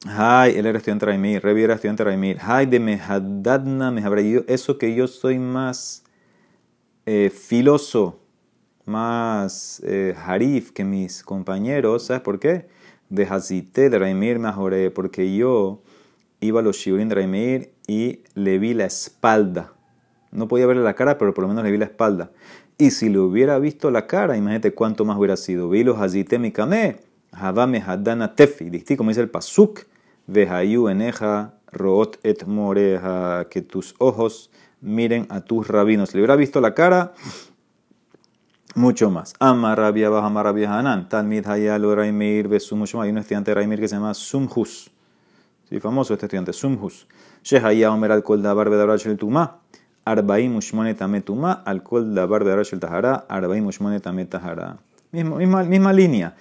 Hay, 0.06 0.56
él 0.56 0.66
era 0.66 0.78
estudiante 0.78 1.06
Raimir, 1.06 1.42
Rebi 1.42 1.62
era 1.62 1.74
estudiante 1.74 2.02
Raimir. 2.02 2.38
Hay 2.42 2.66
de 2.66 2.80
Mehadadna, 2.80 3.92
Mehabrayido, 3.92 4.44
eso 4.48 4.76
que 4.76 4.94
yo 4.94 5.06
soy 5.06 5.38
más 5.38 6.02
eh, 7.06 7.30
filoso, 7.30 8.18
más 8.84 9.80
eh, 9.86 10.14
harif 10.16 10.72
que 10.72 10.84
mis 10.84 11.22
compañeros, 11.22 12.06
¿sabes 12.06 12.22
por 12.22 12.40
qué? 12.40 12.66
De 13.10 13.24
Hazite, 13.24 13.90
de 13.90 13.98
Raimir, 13.98 14.40
mejoré, 14.40 14.90
porque 14.90 15.36
yo 15.36 15.82
iba 16.40 16.60
a 16.60 16.62
los 16.64 16.76
shiurim 16.76 17.08
de 17.08 17.14
Raimir 17.14 17.72
y 17.86 18.20
le 18.34 18.58
vi 18.58 18.74
la 18.74 18.86
espalda. 18.86 19.72
No 20.32 20.48
podía 20.48 20.66
verle 20.66 20.82
la 20.82 20.94
cara, 20.94 21.16
pero 21.16 21.32
por 21.32 21.42
lo 21.42 21.48
menos 21.48 21.62
le 21.62 21.70
vi 21.70 21.78
la 21.78 21.84
espalda. 21.84 22.32
Y 22.76 22.90
si 22.90 23.08
le 23.08 23.20
hubiera 23.20 23.58
visto 23.60 23.92
la 23.92 24.08
cara, 24.08 24.36
imagínate 24.36 24.74
cuánto 24.74 25.04
más 25.04 25.16
hubiera 25.16 25.36
sido. 25.36 25.68
Vi 25.68 25.84
los 25.84 26.00
Hazite, 26.00 26.40
mi 26.40 26.50
camé 26.50 26.98
Havame 27.32 27.78
Hadana 27.80 28.34
Tefi, 28.34 28.70
Disti, 28.70 28.96
como 28.96 29.10
dice 29.10 29.20
el 29.20 29.30
Pasuk, 29.30 29.80
Vehayu 30.26 30.88
eneja 30.88 31.54
root 31.72 32.18
et 32.22 32.46
moreja, 32.46 33.46
que 33.50 33.62
tus 33.62 33.94
ojos 33.98 34.50
miren 34.80 35.26
a 35.30 35.40
tus 35.40 35.68
rabinos. 35.68 36.14
Le 36.14 36.20
hubiera 36.20 36.36
visto 36.36 36.60
la 36.60 36.74
cara, 36.74 37.14
mucho 38.74 39.10
más. 39.10 39.34
Ama 39.38 39.74
Rabia 39.74 40.08
Bahama 40.08 40.42
Rabia 40.42 40.78
Hanan, 40.78 41.08
Talmid 41.08 41.46
Hayalo 41.46 41.94
Raimir 41.94 42.48
Besumushma. 42.48 43.04
Hay 43.04 43.10
un 43.10 43.18
estudiante 43.18 43.50
de 43.50 43.54
Raimir 43.56 43.80
que 43.80 43.88
se 43.88 43.96
llama 43.96 44.14
Sumhus. 44.14 44.90
Sí, 45.68 45.80
famoso 45.80 46.14
este 46.14 46.26
estudiante, 46.26 46.52
Sumhus. 46.52 47.06
Shehaya 47.42 47.92
Omer 47.92 48.12
Alcohol 48.12 48.42
Dabar 48.42 48.70
Bedabra 48.70 48.96
Shel 48.96 49.16
Tuma. 49.16 49.60
Arbaim 50.04 50.56
Ushmone 50.56 50.94
Tame 50.94 51.20
Tuma. 51.20 51.62
Alcohol 51.64 52.14
Dabar 52.14 52.44
Bedabra 52.44 52.64
Shel 52.64 52.80
Tahara. 52.80 53.26
Arbaim 53.28 53.66
Ushmone 53.66 54.00
Tame 54.00 54.24
Tahara. 54.24 54.78
Misma, 55.10 55.64
misma 55.64 55.92
línea. 55.92 56.34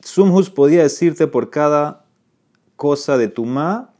Sumhus 0.00 0.50
podía 0.50 0.82
decirte 0.82 1.26
por 1.26 1.50
cada 1.50 2.04
cosa 2.78 3.18
de 3.18 3.26
Tumá 3.26 3.90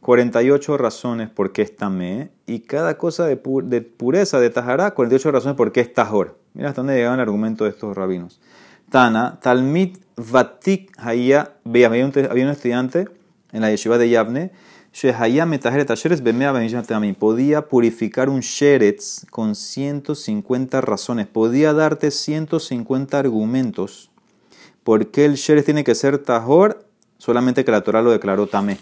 48 0.00 0.76
razones 0.76 1.30
por 1.30 1.52
qué 1.52 1.62
es 1.62 1.74
Tamé 1.74 2.30
y 2.46 2.60
cada 2.60 2.98
cosa 2.98 3.26
de, 3.26 3.36
pureza 3.36 4.38
de 4.38 4.50
Tajará 4.50 4.92
48 4.92 5.32
razones 5.32 5.56
por 5.56 5.72
qué 5.72 5.80
es 5.80 5.92
Tajor. 5.92 6.38
Mira 6.52 6.68
hasta 6.68 6.82
dónde 6.82 6.96
llegaba 6.96 7.14
el 7.14 7.22
argumento 7.22 7.64
de 7.64 7.70
estos 7.70 7.96
rabinos. 7.96 8.40
Tana, 8.90 9.40
Talmid 9.40 9.96
Vatik 10.16 10.92
Haya, 10.98 11.54
un, 11.64 11.72
había 12.30 12.44
un 12.44 12.50
estudiante 12.50 13.08
en 13.52 13.62
la 13.62 13.70
yeshiva 13.70 13.96
de 13.96 14.10
Yavne, 14.10 14.52
podía 17.18 17.68
purificar 17.68 18.28
un 18.28 18.40
sheretz 18.40 19.24
con 19.30 19.54
150 19.54 20.80
razones, 20.82 21.26
podía 21.26 21.72
darte 21.72 22.10
150 22.10 23.18
argumentos 23.18 24.10
¿Por 24.86 25.08
qué 25.08 25.24
el 25.24 25.34
Sheres 25.34 25.64
tiene 25.64 25.82
que 25.82 25.96
ser 25.96 26.18
Tajor? 26.18 26.85
Solamente 27.18 27.64
que 27.64 27.70
la 27.70 27.82
Torah 27.82 28.02
lo 28.02 28.10
declaró 28.10 28.46
Tamé. 28.46 28.78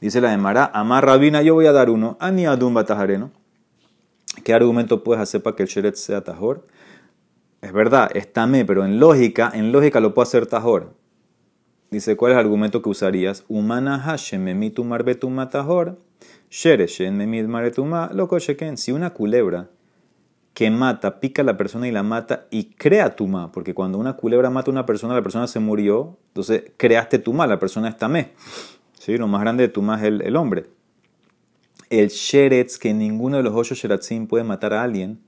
Dice 0.00 0.20
la 0.20 0.30
de 0.30 0.36
Mara, 0.36 0.70
Amar 0.72 1.04
Rabina, 1.04 1.42
yo 1.42 1.54
voy 1.54 1.66
a 1.66 1.72
dar 1.72 1.90
uno. 1.90 2.16
Ani 2.20 2.46
Adumba 2.46 2.84
Tajareno. 2.84 3.30
¿Qué 4.44 4.54
argumento 4.54 5.02
puedes 5.02 5.22
hacer 5.22 5.42
para 5.42 5.56
que 5.56 5.64
el 5.64 5.68
Sheret 5.68 5.96
sea 5.96 6.22
Tajor? 6.22 6.66
Es 7.60 7.72
verdad, 7.72 8.10
es 8.14 8.32
Tamé, 8.32 8.64
pero 8.64 8.84
en 8.84 9.00
lógica, 9.00 9.50
en 9.52 9.72
lógica 9.72 10.00
lo 10.00 10.14
puedo 10.14 10.22
hacer 10.24 10.46
Tajor. 10.46 10.94
Dice, 11.90 12.16
¿cuál 12.16 12.32
es 12.32 12.36
el 12.38 12.44
argumento 12.44 12.82
que 12.82 12.90
usarías? 12.90 13.44
Humana 13.48 13.98
Hashem 13.98 14.42
memitu 14.42 14.84
marbetuma 14.84 15.48
Tajor. 15.48 15.98
Memit 17.12 17.46
maretuma. 17.46 18.10
Si 18.76 18.92
una 18.92 19.10
culebra 19.10 19.68
que 20.58 20.72
mata, 20.72 21.20
pica 21.20 21.42
a 21.42 21.44
la 21.44 21.56
persona 21.56 21.86
y 21.86 21.92
la 21.92 22.02
mata 22.02 22.48
y 22.50 22.64
crea 22.64 23.14
tuma, 23.14 23.52
porque 23.52 23.74
cuando 23.74 23.96
una 23.96 24.14
culebra 24.14 24.50
mata 24.50 24.72
a 24.72 24.72
una 24.72 24.86
persona, 24.86 25.14
la 25.14 25.22
persona 25.22 25.46
se 25.46 25.60
murió, 25.60 26.18
entonces 26.30 26.72
creaste 26.76 27.20
tuma, 27.20 27.46
la 27.46 27.60
persona 27.60 27.88
está 27.88 28.08
me. 28.08 28.32
¿Sí? 28.98 29.16
Lo 29.18 29.28
más 29.28 29.40
grande 29.40 29.62
de 29.62 29.68
tuma 29.68 29.98
es 29.98 30.02
el, 30.02 30.34
hombre. 30.34 30.66
El 31.90 32.08
sheretz, 32.08 32.76
que 32.76 32.92
ninguno 32.92 33.36
de 33.36 33.44
los 33.44 33.54
ocho 33.54 33.76
sheratzim 33.76 34.26
puede 34.26 34.42
matar 34.42 34.74
a 34.74 34.82
alguien, 34.82 35.20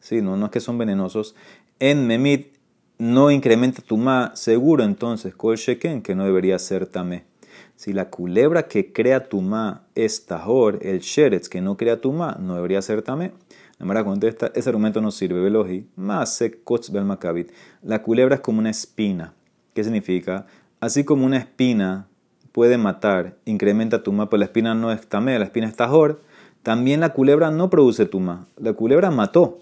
¿sí? 0.00 0.22
no, 0.22 0.38
no 0.38 0.46
es 0.46 0.50
que 0.50 0.60
son 0.60 0.78
venenosos, 0.78 1.36
en 1.78 2.06
memit 2.06 2.56
no 2.96 3.30
incrementa 3.30 3.82
tuma, 3.82 4.32
seguro 4.36 4.84
entonces, 4.84 5.34
que 5.34 6.14
no 6.14 6.24
debería 6.24 6.58
ser 6.58 6.86
tamé. 6.86 7.26
Si 7.74 7.92
la 7.92 8.08
culebra 8.08 8.68
que 8.68 8.90
crea 8.90 9.28
tuma 9.28 9.84
es 9.94 10.24
tahor, 10.24 10.78
el 10.80 11.00
sheretz 11.00 11.50
que 11.50 11.60
no 11.60 11.76
crea 11.76 12.00
tuma, 12.00 12.38
no 12.40 12.54
debería 12.54 12.80
ser 12.80 13.02
tamé. 13.02 13.32
La 13.78 14.04
contesta, 14.04 14.50
ese 14.54 14.70
argumento 14.70 15.00
no 15.00 15.10
sirve. 15.10 15.40
Veloji, 15.40 15.86
se 16.24 17.00
macabit. 17.02 17.52
La 17.82 18.02
culebra 18.02 18.36
es 18.36 18.40
como 18.40 18.60
una 18.60 18.70
espina. 18.70 19.34
¿Qué 19.74 19.84
significa? 19.84 20.46
Así 20.80 21.04
como 21.04 21.26
una 21.26 21.36
espina 21.36 22.08
puede 22.52 22.78
matar, 22.78 23.36
incrementa 23.44 24.02
tuma, 24.02 24.30
pues 24.30 24.38
la 24.40 24.46
espina 24.46 24.74
no 24.74 24.90
es 24.90 25.06
tamé, 25.06 25.38
la 25.38 25.44
espina 25.44 25.66
es 25.66 25.76
tajor, 25.76 26.22
también 26.62 27.00
la 27.00 27.10
culebra 27.10 27.50
no 27.50 27.68
produce 27.68 28.06
tuma. 28.06 28.46
La 28.56 28.72
culebra 28.72 29.10
mató. 29.10 29.58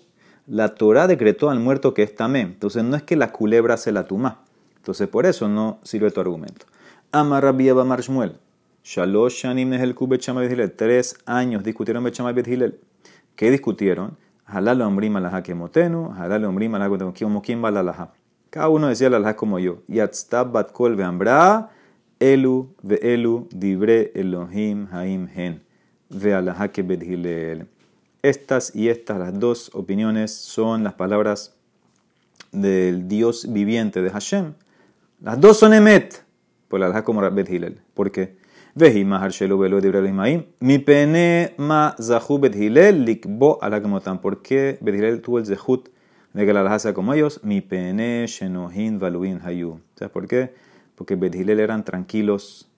La 0.47 0.75
Torah 0.75 1.07
decretó 1.07 1.51
al 1.51 1.59
muerto 1.59 1.93
que 1.93 2.03
es 2.03 2.15
tamé. 2.15 2.43
Entonces 2.43 2.85
no 2.85 2.97
es 2.97 3.03
que 3.03 3.17
la 3.17 3.33
culebra 3.33 3.77
se 3.77 3.93
la 3.93 4.07
tuma. 4.07 4.43
Entonces 4.77 5.09
por 5.09 5.27
eso 5.27 5.49
no 5.49 5.81
sirve 5.83 6.11
tu 6.11 6.21
argumento. 6.21 6.67
Amar 7.13 7.43
Rabbi 7.43 7.73
Marshmuel. 7.73 8.39
Shalosh 8.85 9.43
Shanim 9.43 9.73
el 9.73 9.95
Kubet 9.95 10.23
Tres 10.77 11.17
años 11.27 11.65
discutieron 11.65 12.05
Bet 12.05 12.47
Hilel. 12.47 12.79
¿Qué 13.37 13.51
discutieron? 13.51 14.17
halal 14.47 14.83
ombrim 14.83 15.17
alaha 15.17 15.43
kemotenu, 15.43 16.13
halal 16.13 16.45
ombrim 16.45 16.75
alaha 16.75 17.13
como 17.19 17.43
quién 17.43 17.63
va 17.63 17.71
la 17.71 17.81
alaha. 17.81 18.13
Cada 18.51 18.69
uno 18.69 18.89
decía 18.89 19.11
la 19.11 19.17
alaha 19.17 19.37
como 19.37 19.59
yo. 19.59 19.83
Yatstab 19.89 20.53
bat 20.53 20.73
kol 20.73 20.97
elu 22.21 22.69
ve 22.83 22.99
elu 23.03 23.49
dibre 23.51 24.13
Elohim 24.15 24.87
haim 24.93 25.29
hen. 25.35 25.63
Ve 26.11 26.35
alaha 26.35 26.69
que. 26.69 27.67
Estas 28.23 28.75
y 28.75 28.89
estas, 28.89 29.19
las 29.19 29.39
dos 29.39 29.71
opiniones, 29.75 30.35
son 30.35 30.83
las 30.85 30.95
palabras 30.95 31.55
del 32.53 33.07
Dios 33.09 33.53
viviente 33.53 34.01
de 34.01 34.11
Hashem. 34.11 34.55
Las 35.21 35.39
dos 35.41 35.59
son 35.59 35.75
emet, 35.75 36.25
por 36.69 36.81
la 36.81 36.87
alaha 36.87 37.05
como 37.05 37.21
Bet 37.31 37.51
Hillel. 37.51 37.81
¿Por 37.93 38.11
qué? 38.11 38.37
Vehi 38.77 39.05
mahar 39.05 39.31
shelu 39.31 39.57
velo 39.57 39.81
de 39.81 40.45
Mi 40.61 40.79
pene 40.81 41.55
ma 41.59 41.95
zahu 41.97 42.41
Bet 42.41 42.57
Hillel 42.57 43.05
likbo 43.05 43.59
alakemotam. 43.63 44.21
¿Por 44.21 44.43
qué 44.43 44.79
Bet 44.81 44.97
Hillel 44.97 45.23
tuvo 45.23 45.39
el 45.39 45.47
zehut 45.47 45.91
de 46.33 46.45
que 46.45 46.53
la 46.53 46.61
alaha 46.61 46.81
sea 46.81 46.93
como 46.93 47.15
ellos? 47.15 47.41
Mi 47.45 47.61
pene 47.61 48.27
shenohin 48.27 48.99
valuin 48.99 49.41
hayu. 49.45 49.79
¿Sabes 49.95 50.11
por 50.11 50.27
qué? 50.27 50.55
Porque 50.97 51.15
Bet 51.15 51.37
Hillel 51.37 51.61
eran 51.61 51.85
tranquilos, 51.85 52.69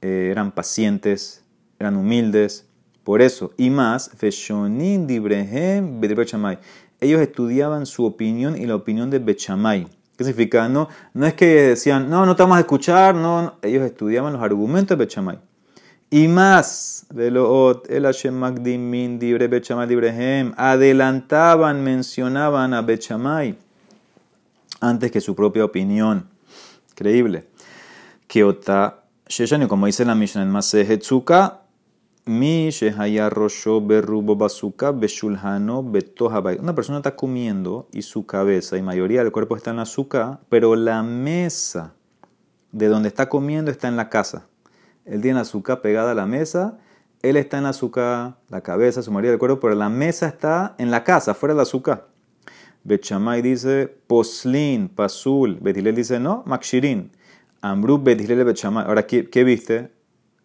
eh, 0.00 0.28
eran 0.30 0.52
pacientes, 0.52 1.44
eran 1.80 1.96
humildes 1.96 2.68
por 3.02 3.20
eso, 3.20 3.52
y 3.56 3.70
más, 3.70 4.10
Feshonin 4.16 5.08
Dibrehem. 5.08 6.00
Ellos 7.00 7.20
estudiaban 7.20 7.86
su 7.86 8.04
opinión 8.04 8.56
y 8.56 8.66
la 8.66 8.76
opinión 8.76 9.10
de 9.10 9.18
Bechamay. 9.18 9.88
¿Qué 10.16 10.24
significa? 10.24 10.68
No, 10.68 10.88
no 11.14 11.26
es 11.26 11.34
que 11.34 11.46
decían, 11.46 12.10
no, 12.10 12.26
no 12.26 12.36
te 12.36 12.42
vamos 12.42 12.58
a 12.58 12.60
escuchar, 12.60 13.14
no, 13.14 13.54
ellos 13.62 13.84
estudiaban 13.84 14.32
los 14.32 14.42
argumentos 14.42 14.96
de 14.96 15.04
Bechamay. 15.04 15.38
Y 16.10 16.28
más, 16.28 17.06
El 17.16 18.04
adelantaban, 20.58 21.82
mencionaban 21.82 22.74
a 22.74 22.82
Bechamay 22.82 23.56
antes 24.80 25.10
que 25.10 25.22
su 25.22 25.34
propia 25.34 25.64
opinión. 25.64 26.28
Increíble. 26.90 27.46
Kiota, 28.26 28.98
Sheshani, 29.26 29.66
como 29.66 29.86
dice 29.86 30.04
la 30.04 30.14
Mishnah 30.14 30.42
en 30.42 30.50
Masejet 30.50 31.02
mi 32.24 32.70
Una 36.60 36.74
persona 36.74 36.98
está 36.98 37.16
comiendo 37.16 37.88
y 37.92 38.02
su 38.02 38.26
cabeza 38.26 38.78
y 38.78 38.82
mayoría 38.82 39.24
del 39.24 39.32
cuerpo 39.32 39.56
está 39.56 39.70
en 39.70 39.76
la 39.76 39.82
azúcar, 39.82 40.38
pero 40.48 40.76
la 40.76 41.02
mesa 41.02 41.94
de 42.70 42.86
donde 42.86 43.08
está 43.08 43.28
comiendo 43.28 43.72
está 43.72 43.88
en 43.88 43.96
la 43.96 44.08
casa. 44.08 44.46
Él 45.04 45.20
tiene 45.20 45.40
azúcar 45.40 45.80
pegada 45.80 46.12
a 46.12 46.14
la 46.14 46.26
mesa, 46.26 46.78
él 47.22 47.36
está 47.36 47.56
en 47.58 47.64
la 47.64 47.70
azúcar, 47.70 48.36
la 48.48 48.60
cabeza, 48.60 49.02
su 49.02 49.10
mayoría 49.10 49.30
del 49.30 49.40
cuerpo, 49.40 49.58
pero 49.58 49.74
la 49.74 49.88
mesa 49.88 50.28
está 50.28 50.76
en 50.78 50.92
la 50.92 51.02
casa, 51.02 51.34
fuera 51.34 51.54
del 51.54 51.62
azúcar. 51.62 52.06
Bechamay 52.84 53.42
dice 53.42 53.88
poslin, 54.06 54.88
pasul. 54.88 55.58
Betilel 55.60 55.96
dice 55.96 56.20
no, 56.20 56.44
makshirin. 56.46 57.10
Ambrú 57.60 57.98
betilel 57.98 58.44
bechamay. 58.44 58.84
Ahora, 58.86 59.06
¿qué, 59.06 59.28
¿qué 59.28 59.42
viste? 59.42 59.90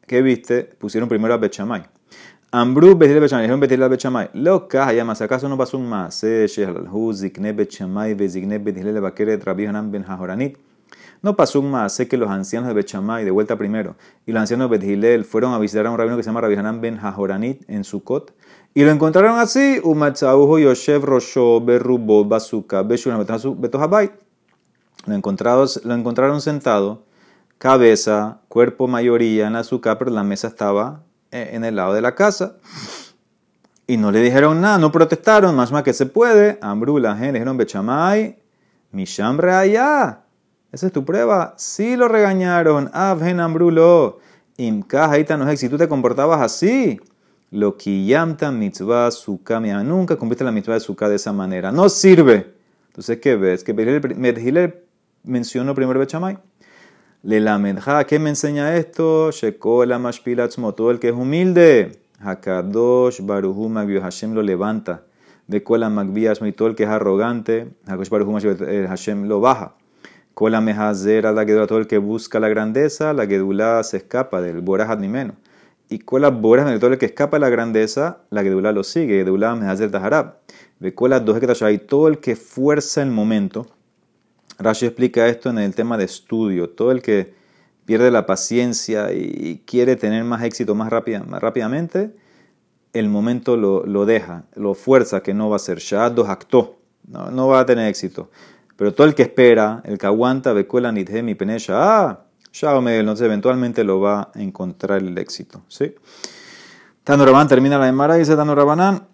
¿Qué 0.08 0.22
viste? 0.22 0.64
Pusieron 0.64 1.10
primero 1.10 1.34
a 1.34 1.38
Bechamay. 1.38 1.84
Ambrú 2.52 2.96
Betil 2.98 3.20
Bechamay, 3.20 3.44
dijeron 3.44 3.60
Betil 3.60 3.90
Bechamay. 3.90 4.30
Lo 4.36 4.70
caja, 4.70 5.04
más, 5.04 5.22
¿acaso 5.22 5.50
no 5.50 5.58
pasó 5.58 5.78
un 5.78 5.90
más? 5.90 6.24
Shehalhu, 6.24 7.14
Zikne 7.14 7.52
Bechamay, 7.52 8.14
Bezikne 8.14 8.58
Betil 8.58 8.96
Rabbi 9.44 9.66
Hanan 9.66 9.92
Ben 9.92 10.06
Hajoranit. 10.08 10.58
No 11.22 11.36
pasó 11.36 11.60
un 11.60 11.72
más, 11.72 11.92
sé 11.92 12.08
que 12.08 12.16
los 12.16 12.30
ancianos 12.30 12.70
de 12.70 12.74
Bechamay, 12.74 13.26
de 13.26 13.32
vuelta 13.32 13.58
primero, 13.58 13.98
y 14.26 14.32
los 14.32 14.40
ancianos 14.40 14.70
de 14.70 14.78
Bethilel 14.78 15.26
fueron 15.26 15.54
a 15.54 15.60
visitar 15.60 15.86
a 15.86 15.92
un 15.92 15.98
rabino 15.98 16.16
que 16.16 16.24
se 16.24 16.30
llama 16.30 16.40
Rabbi 16.40 16.56
Hanan 16.56 16.80
Ben 16.80 16.98
Hajoranit 17.00 17.70
en 17.70 17.84
Sukkot, 17.84 18.34
y 18.74 18.86
lo 18.86 18.92
encontraron 18.92 19.40
así, 19.40 19.82
Umatzauhu 19.84 20.60
Yoshev 20.60 21.04
Rosho 21.04 21.60
Berrubo 21.60 22.24
Basuka 22.24 22.84
Beshulam 22.84 23.26
Betohabay. 23.58 24.12
Lo 25.06 25.16
lo 25.16 25.94
encontraron 25.96 26.42
sentado 26.42 27.07
cabeza, 27.58 28.40
cuerpo 28.48 28.88
mayoría 28.88 29.48
en 29.48 29.54
la 29.54 29.60
azúcar, 29.60 29.98
pero 29.98 30.12
la 30.12 30.24
mesa 30.24 30.48
estaba 30.48 31.04
eh, 31.32 31.50
en 31.54 31.64
el 31.64 31.76
lado 31.76 31.94
de 31.94 32.02
la 32.02 32.16
casa. 32.16 32.58
Y 33.88 33.98
no 33.98 34.12
le 34.12 34.22
dijeron 34.22 34.60
nada, 34.60 34.78
no 34.78 34.92
protestaron, 34.92 35.56
más 35.56 35.72
más 35.72 35.84
que 35.84 35.94
se 35.94 36.06
puede. 36.06 36.60
Ambrú, 36.62 37.00
la 37.00 37.16
gente 37.16 37.34
dijeron, 37.34 37.58
Bechamay, 37.58 38.38
Mishambre 38.92 39.52
allá. 39.52 40.24
Esa 40.72 40.88
es 40.88 40.94
tu 40.94 41.06
prueba. 41.06 41.54
Sí 41.58 41.96
lo 41.96 42.08
regañaron. 42.08 42.90
Abgen 42.94 43.40
Ambrulo. 43.40 44.20
Imka 44.58 45.08
no 45.38 45.50
es 45.50 45.60
si 45.60 45.70
tú 45.70 45.78
te 45.78 45.88
comportabas 45.88 46.42
así. 46.42 47.00
Lo 47.52 47.78
yamta 47.78 48.52
mitzvah 48.52 49.12
suka. 49.12 49.60
Nunca 49.60 50.16
cumpliste 50.16 50.44
la 50.44 50.52
mitzvah 50.52 50.74
de 50.74 50.80
suka 50.80 51.08
de 51.08 51.16
esa 51.16 51.32
manera. 51.32 51.72
No 51.72 51.90
sirve. 51.90 52.54
Entonces, 52.88 53.20
¿qué 53.20 53.36
ves? 53.36 53.64
Que 53.64 53.74
Medhile 53.74 54.84
mencionó 55.24 55.74
primero 55.76 56.00
Bechamay. 56.00 56.38
Le 57.28 57.42
lamedja, 57.42 58.06
¿qué 58.06 58.20
me 58.20 58.30
enseña 58.30 58.78
esto? 58.78 59.32
Shekola 59.32 60.00
mashpilatzmo, 60.00 60.74
todo 60.74 60.92
el 60.92 61.00
que 61.00 61.10
es 61.10 61.14
humilde. 61.14 62.00
Hakadosh 62.22 63.20
baruhu 63.20 63.68
magbiu 63.68 64.00
Hashem 64.00 64.34
lo 64.34 64.42
levanta. 64.42 65.02
De 65.46 65.62
kola 65.62 65.90
magbiasmo 65.90 66.48
y 66.48 66.54
todo 66.54 66.70
el 66.70 66.76
que 66.76 66.84
es 66.84 66.90
arrogante. 66.90 67.68
Hakadosh 67.86 68.10
baruhu 68.10 68.38
eh, 68.38 68.86
Hashem 68.88 69.28
lo 69.28 69.42
baja. 69.42 69.76
Kola 70.34 70.62
mehazera 70.62 71.34
la 71.34 71.44
gedula, 71.44 71.68
todo 71.68 71.80
el 71.80 71.88
que 71.88 71.98
busca 71.98 72.40
la 72.40 72.48
grandeza, 72.48 73.12
la 73.12 73.28
gedula 73.28 73.84
se 73.84 73.98
escapa 73.98 74.40
del 74.40 74.62
borajat 74.62 74.98
ni 74.98 75.10
menos. 75.10 75.36
Y 75.90 76.00
kola 76.00 76.30
boras, 76.30 76.80
todo 76.80 76.94
el 76.94 76.98
que 76.98 77.08
escapa 77.08 77.36
de 77.36 77.42
la 77.42 77.50
grandeza, 77.50 78.20
la 78.30 78.42
gedula 78.42 78.72
lo 78.72 78.86
sigue. 78.86 79.18
Gedula 79.18 79.54
mehazer 79.54 79.92
taharab. 79.92 80.36
De 80.80 80.94
kola 80.94 81.20
dos 81.20 81.38
que 81.42 81.78
todo 81.80 82.08
el 82.08 82.20
que 82.20 82.38
fuerza 82.38 83.02
el 83.02 83.12
momento 83.12 83.68
Rashi 84.60 84.86
explica 84.86 85.28
esto 85.28 85.50
en 85.50 85.60
el 85.60 85.76
tema 85.76 85.98
de 85.98 86.06
estudio. 86.06 86.70
Todo 86.70 86.92
el 86.92 87.02
que 87.02 87.34
pierde 87.86 88.12
la 88.12 88.26
paciencia 88.26 89.14
y 89.14 89.64
quiere 89.66 89.96
tener 89.96 90.24
más 90.24 90.44
éxito 90.44 90.76
más, 90.76 90.90
rápida, 90.90 91.24
más 91.24 91.42
rápidamente, 91.42 92.14
el 92.94 93.10
momento 93.10 93.56
lo, 93.56 93.86
lo, 93.86 94.06
deja, 94.06 94.46
lo 94.56 94.74
fuerza 94.74 95.22
que 95.22 95.34
no 95.34 95.50
va 95.50 95.56
a 95.58 95.60
ser. 95.60 95.80
Shad 95.80 96.20
actó, 96.28 96.78
no, 97.08 97.32
no 97.32 97.48
va 97.48 97.62
a 97.62 97.66
tener 97.66 97.88
éxito. 97.88 98.30
Pero 98.76 98.94
todo 98.94 99.08
el 99.08 99.16
que 99.16 99.24
espera, 99.24 99.82
el 99.86 99.98
que 99.98 100.06
aguanta, 100.06 100.54
Bekuela 100.54 100.92
Nidhem 100.92 101.30
y 101.30 101.36
Penesha, 101.36 101.76
ah, 101.78 102.24
entonces 102.62 103.26
eventualmente 103.26 103.84
lo 103.84 104.00
va 104.00 104.32
a 104.34 104.42
encontrar 104.42 105.00
el 105.02 105.18
éxito. 105.18 105.62
¿sí? 105.68 105.96
Tano 107.04 107.48
termina 107.48 107.78
la 107.78 107.88
Emara 107.88 108.18
y 108.18 108.20
dice 108.20 108.36
Tano 108.36 108.54
otra, 108.54 109.08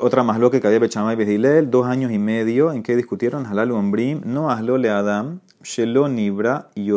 otra 0.00 0.22
más 0.22 0.38
lo 0.38 0.50
que 0.50 0.60
había 0.62 0.78
Bechamay 0.78 1.16
Bedilel, 1.16 1.70
dos 1.70 1.86
años 1.86 2.12
y 2.12 2.18
medio 2.18 2.74
en 2.74 2.82
que 2.82 2.94
discutieron 2.94 3.46
Halal 3.46 3.70
Ombrim, 3.70 4.20
no 4.26 4.50
hazlo 4.50 4.76
le 4.76 4.90
Adam, 4.90 5.40
Shelo 5.62 6.08
Nibra 6.08 6.68
y 6.74 6.90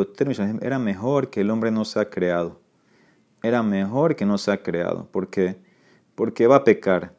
Era 0.61 0.77
mejor 0.77 1.29
que 1.29 1.39
el 1.39 1.49
hombre 1.49 1.71
no 1.71 1.85
se 1.85 2.01
ha 2.01 2.09
creado. 2.09 2.59
Era 3.41 3.63
mejor 3.63 4.17
que 4.17 4.25
no 4.25 4.37
se 4.37 4.51
ha 4.51 4.61
creado. 4.61 5.07
¿Por 5.09 5.29
qué? 5.29 5.55
Porque 6.15 6.47
va 6.47 6.57
a 6.57 6.63
pecar. 6.65 7.13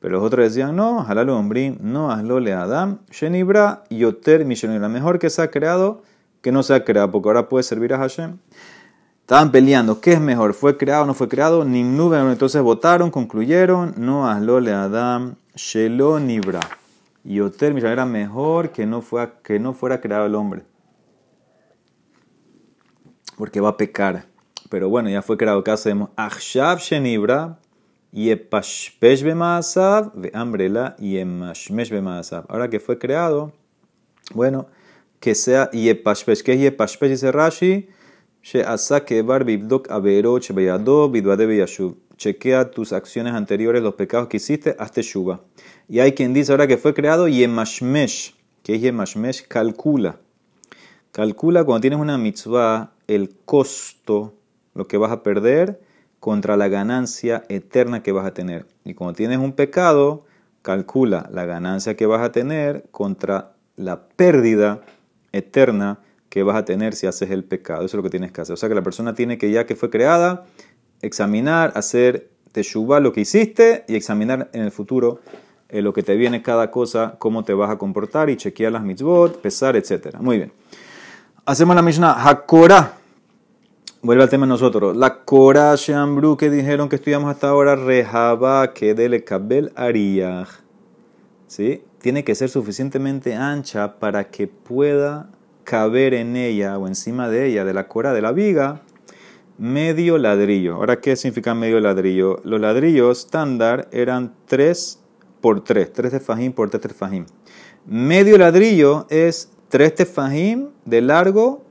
Pero 0.00 0.14
los 0.14 0.24
otros 0.24 0.46
decían, 0.46 0.76
no, 0.76 1.02
Halal 1.06 1.28
Ombrim, 1.28 1.76
no 1.82 2.10
hazlo 2.10 2.40
le 2.40 2.54
Adam, 2.54 3.00
Shenibra 3.10 3.84
y 3.90 3.98
Yoter 3.98 4.46
Era 4.46 4.88
mejor 4.88 5.18
que 5.18 5.28
se 5.28 5.42
ha 5.42 5.50
creado 5.50 6.02
que 6.40 6.52
no 6.52 6.62
se 6.62 6.74
ha 6.74 6.84
creado, 6.84 7.10
porque 7.10 7.28
ahora 7.28 7.48
puede 7.48 7.64
servir 7.64 7.92
a 7.92 7.98
Hashem. 7.98 8.38
Estaban 9.28 9.52
peleando, 9.52 10.00
¿qué 10.00 10.12
es 10.14 10.20
mejor? 10.22 10.54
¿Fue 10.54 10.78
creado 10.78 11.02
o 11.02 11.06
no 11.06 11.12
fue 11.12 11.28
creado? 11.28 11.62
Nimnu, 11.62 12.14
entonces 12.14 12.62
votaron, 12.62 13.10
concluyeron, 13.10 13.92
no 13.98 14.58
le 14.58 14.72
Adam, 14.72 15.34
Shelo 15.54 16.18
Nibra. 16.18 16.60
Y 17.22 17.40
Oter 17.40 17.76
era 17.84 18.06
mejor 18.06 18.70
que 18.70 18.86
no, 18.86 19.02
fuera, 19.02 19.34
que 19.42 19.58
no 19.58 19.74
fuera 19.74 20.00
creado 20.00 20.24
el 20.24 20.34
hombre. 20.34 20.62
Porque 23.36 23.60
va 23.60 23.68
a 23.68 23.76
pecar. 23.76 24.24
Pero 24.70 24.88
bueno, 24.88 25.10
ya 25.10 25.20
fue 25.20 25.36
creado. 25.36 25.62
¿Qué 25.62 25.72
hacemos? 25.72 26.08
Shenibra, 26.78 27.58
Yepashpesh. 28.12 29.26
Ahora 32.48 32.70
que 32.70 32.80
fue 32.80 32.98
creado, 32.98 33.52
bueno, 34.32 34.68
que 35.20 35.34
sea 35.34 35.70
Yepashpesh. 35.70 36.42
¿Qué 36.42 36.54
es 36.54 36.60
Yepashpesh? 36.60 37.10
Dice 37.10 37.30
Rashi 37.30 37.90
Chequea 42.16 42.70
tus 42.70 42.92
acciones 42.92 43.34
anteriores, 43.34 43.82
los 43.82 43.94
pecados 43.94 44.28
que 44.28 44.38
hiciste, 44.38 44.74
hazte 44.78 45.02
shuba. 45.02 45.40
Y 45.88 46.00
hay 46.00 46.12
quien 46.12 46.34
dice 46.34 46.52
ahora 46.52 46.66
que 46.66 46.76
fue 46.76 46.92
creado 46.92 47.28
Yemashmesh, 47.28 48.34
que 48.62 48.74
es 48.74 48.80
Yemashmesh, 48.80 49.46
calcula. 49.46 50.18
Calcula 51.12 51.64
cuando 51.64 51.80
tienes 51.82 51.98
una 51.98 52.18
mitzvah 52.18 52.92
el 53.06 53.34
costo, 53.44 54.34
lo 54.74 54.86
que 54.86 54.98
vas 54.98 55.12
a 55.12 55.22
perder, 55.22 55.80
contra 56.20 56.56
la 56.56 56.68
ganancia 56.68 57.44
eterna 57.48 58.02
que 58.02 58.12
vas 58.12 58.26
a 58.26 58.34
tener. 58.34 58.66
Y 58.84 58.94
cuando 58.94 59.14
tienes 59.14 59.38
un 59.38 59.52
pecado, 59.52 60.24
calcula 60.62 61.28
la 61.32 61.44
ganancia 61.44 61.96
que 61.96 62.06
vas 62.06 62.22
a 62.22 62.32
tener 62.32 62.84
contra 62.90 63.54
la 63.76 64.08
pérdida 64.08 64.82
eterna 65.32 66.00
que 66.28 66.42
vas 66.42 66.56
a 66.56 66.64
tener 66.64 66.94
si 66.94 67.06
haces 67.06 67.30
el 67.30 67.44
pecado. 67.44 67.84
Eso 67.84 67.96
es 67.96 67.98
lo 67.98 68.02
que 68.02 68.10
tienes 68.10 68.32
que 68.32 68.40
hacer. 68.40 68.54
O 68.54 68.56
sea 68.56 68.68
que 68.68 68.74
la 68.74 68.82
persona 68.82 69.14
tiene 69.14 69.38
que, 69.38 69.50
ya 69.50 69.66
que 69.66 69.76
fue 69.76 69.90
creada, 69.90 70.44
examinar, 71.02 71.72
hacer 71.74 72.30
teshuva 72.52 73.00
lo 73.00 73.12
que 73.12 73.20
hiciste 73.20 73.84
y 73.88 73.94
examinar 73.94 74.50
en 74.52 74.62
el 74.62 74.70
futuro 74.70 75.20
eh, 75.68 75.82
lo 75.82 75.92
que 75.92 76.02
te 76.02 76.16
viene 76.16 76.42
cada 76.42 76.70
cosa, 76.70 77.16
cómo 77.18 77.44
te 77.44 77.52
vas 77.52 77.70
a 77.70 77.76
comportar 77.76 78.30
y 78.30 78.36
chequear 78.36 78.72
las 78.72 78.82
mitzvot, 78.82 79.40
pesar, 79.40 79.76
etc. 79.76 80.16
Muy 80.18 80.38
bien. 80.38 80.52
Hacemos 81.44 81.76
la 81.76 81.82
Mishnah. 81.82 82.28
Hakora. 82.28 82.94
Vuelve 84.00 84.22
al 84.22 84.30
tema 84.30 84.46
de 84.46 84.50
nosotros. 84.50 84.96
La 84.96 85.24
Kora 85.24 85.74
Shambru 85.74 86.36
que 86.36 86.50
dijeron 86.50 86.88
que 86.88 86.96
estudiamos 86.96 87.30
hasta 87.30 87.48
ahora, 87.48 87.74
Rehaba 87.74 88.72
que 88.72 88.94
dele 88.94 89.24
kabel 89.24 89.72
ariyah. 89.74 90.46
¿Sí? 91.48 91.82
Tiene 92.00 92.22
que 92.22 92.34
ser 92.34 92.48
suficientemente 92.48 93.34
ancha 93.34 93.98
para 93.98 94.30
que 94.30 94.46
pueda 94.46 95.30
caber 95.68 96.14
en 96.14 96.34
ella 96.34 96.78
o 96.78 96.86
encima 96.86 97.28
de 97.28 97.46
ella, 97.46 97.62
de 97.62 97.74
la 97.74 97.88
cora 97.88 98.14
de 98.14 98.22
la 98.22 98.32
viga, 98.32 98.80
medio 99.58 100.16
ladrillo. 100.16 100.76
Ahora, 100.76 100.98
¿qué 100.98 101.14
significa 101.14 101.54
medio 101.54 101.78
ladrillo? 101.78 102.40
Los 102.42 102.58
ladrillos 102.58 103.18
estándar 103.26 103.86
eran 103.92 104.32
3 104.46 104.98
por 105.42 105.62
3, 105.62 105.92
3 105.92 106.10
tefajim 106.10 106.52
por 106.54 106.70
3 106.70 106.80
tefajim. 106.80 107.26
Medio 107.84 108.38
ladrillo 108.38 109.06
es 109.10 109.50
3 109.68 109.94
tefajim 109.94 110.68
de 110.86 111.02
largo, 111.02 111.62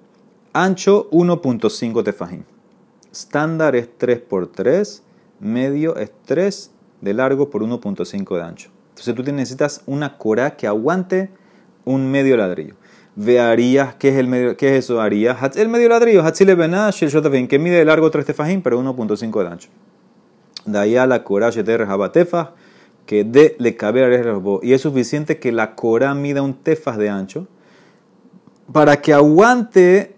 ancho 0.53 1.09
1.5 1.09 2.03
tefajim. 2.03 2.43
Estándar 3.11 3.75
es 3.75 3.89
3 3.97 4.19
por 4.19 4.45
3, 4.45 5.01
medio 5.39 5.95
es 5.95 6.11
3 6.27 6.71
de 7.01 7.13
largo 7.15 7.49
por 7.49 7.63
1.5 7.63 8.35
de 8.35 8.43
ancho. 8.43 8.69
Entonces 8.89 9.15
tú 9.15 9.23
necesitas 9.23 9.81
una 9.87 10.19
cora 10.19 10.55
que 10.55 10.67
aguante 10.67 11.31
un 11.83 12.11
medio 12.11 12.37
ladrillo. 12.37 12.75
Vearías, 13.19 13.95
¿qué 13.95 14.09
es, 14.09 14.15
el 14.15 14.27
medio, 14.27 14.55
eso? 14.59 15.01
Haría 15.01 15.35
el 15.55 15.69
medio 15.69 15.89
ladrillo, 15.89 16.23
Hatzile 16.23 16.53
Benash, 16.53 17.03
el 17.03 17.47
que 17.47 17.57
mide 17.57 17.77
de 17.77 17.85
largo 17.85 18.11
3 18.11 18.23
tefajim, 18.27 18.61
pero 18.61 18.79
1.5 18.79 19.41
de 19.41 19.47
ancho. 19.47 19.69
De 20.67 20.77
ahí 20.77 20.97
a 20.97 21.07
la 21.07 21.23
cora 21.23 21.49
Sheter 21.49 21.87
Jabatefa, 21.87 22.51
que 23.07 23.23
de 23.23 23.55
le 23.57 23.75
cabe 23.75 24.05
a 24.05 24.59
Y 24.61 24.73
es 24.73 24.81
suficiente 24.81 25.39
que 25.39 25.51
la 25.51 25.73
cora 25.73 26.13
mida 26.13 26.43
un 26.43 26.53
tefas 26.53 26.99
de 26.99 27.09
ancho 27.09 27.47
para 28.71 29.01
que 29.01 29.15
aguante 29.15 30.15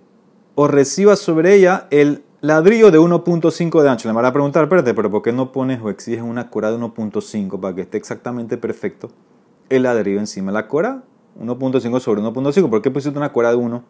o 0.56 0.68
reciba 0.68 1.16
sobre 1.16 1.56
ella 1.56 1.88
el 1.92 2.22
ladrillo 2.42 2.92
de 2.92 3.00
1.5 3.00 3.82
de 3.82 3.90
ancho. 3.90 4.10
Le 4.10 4.14
van 4.14 4.26
a 4.26 4.34
preguntar, 4.34 4.64
espérate, 4.64 4.94
pero 4.94 5.10
¿por 5.10 5.22
qué 5.22 5.32
no 5.32 5.54
pones 5.54 5.80
o 5.82 5.90
exiges 5.90 6.22
una 6.22 6.50
cora 6.50 6.70
de 6.70 6.78
1.5 6.78 7.62
para 7.62 7.76
que 7.76 7.82
esté 7.84 7.98
exactamente 7.98 8.58
perfecto 8.58 9.10
el 9.70 9.84
ladrillo 9.84 10.20
encima 10.20 10.52
de 10.52 10.56
la 10.56 10.68
cora? 10.68 11.04
1.5 11.40 12.00
sobre 12.00 12.22
1.5, 12.22 12.70
¿por 12.70 12.82
qué 12.82 12.92
pusiste 12.92 13.18
una 13.18 13.32
cora 13.32 13.50
de 13.50 13.56
1? 13.56 13.84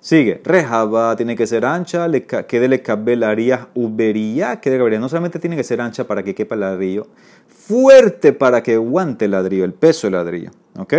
Sigue, 0.00 0.40
rejaba 0.44 1.16
tiene 1.16 1.34
que 1.34 1.46
ser 1.46 1.64
ancha, 1.64 2.06
que 2.46 2.68
le 2.68 2.82
cabelaría 2.82 3.68
ubería, 3.74 4.60
que 4.60 4.70
de 4.70 4.98
no 4.98 5.08
solamente 5.08 5.40
tiene 5.40 5.56
que 5.56 5.64
ser 5.64 5.80
ancha 5.80 6.06
para 6.06 6.22
que 6.22 6.36
quepa 6.36 6.54
el 6.54 6.60
ladrillo, 6.60 7.08
fuerte 7.48 8.32
para 8.32 8.62
que 8.62 8.74
aguante 8.74 9.24
el 9.24 9.32
ladrillo, 9.32 9.64
el 9.64 9.74
peso 9.74 10.06
del 10.06 10.14
ladrillo, 10.14 10.50
¿ok? 10.78 10.94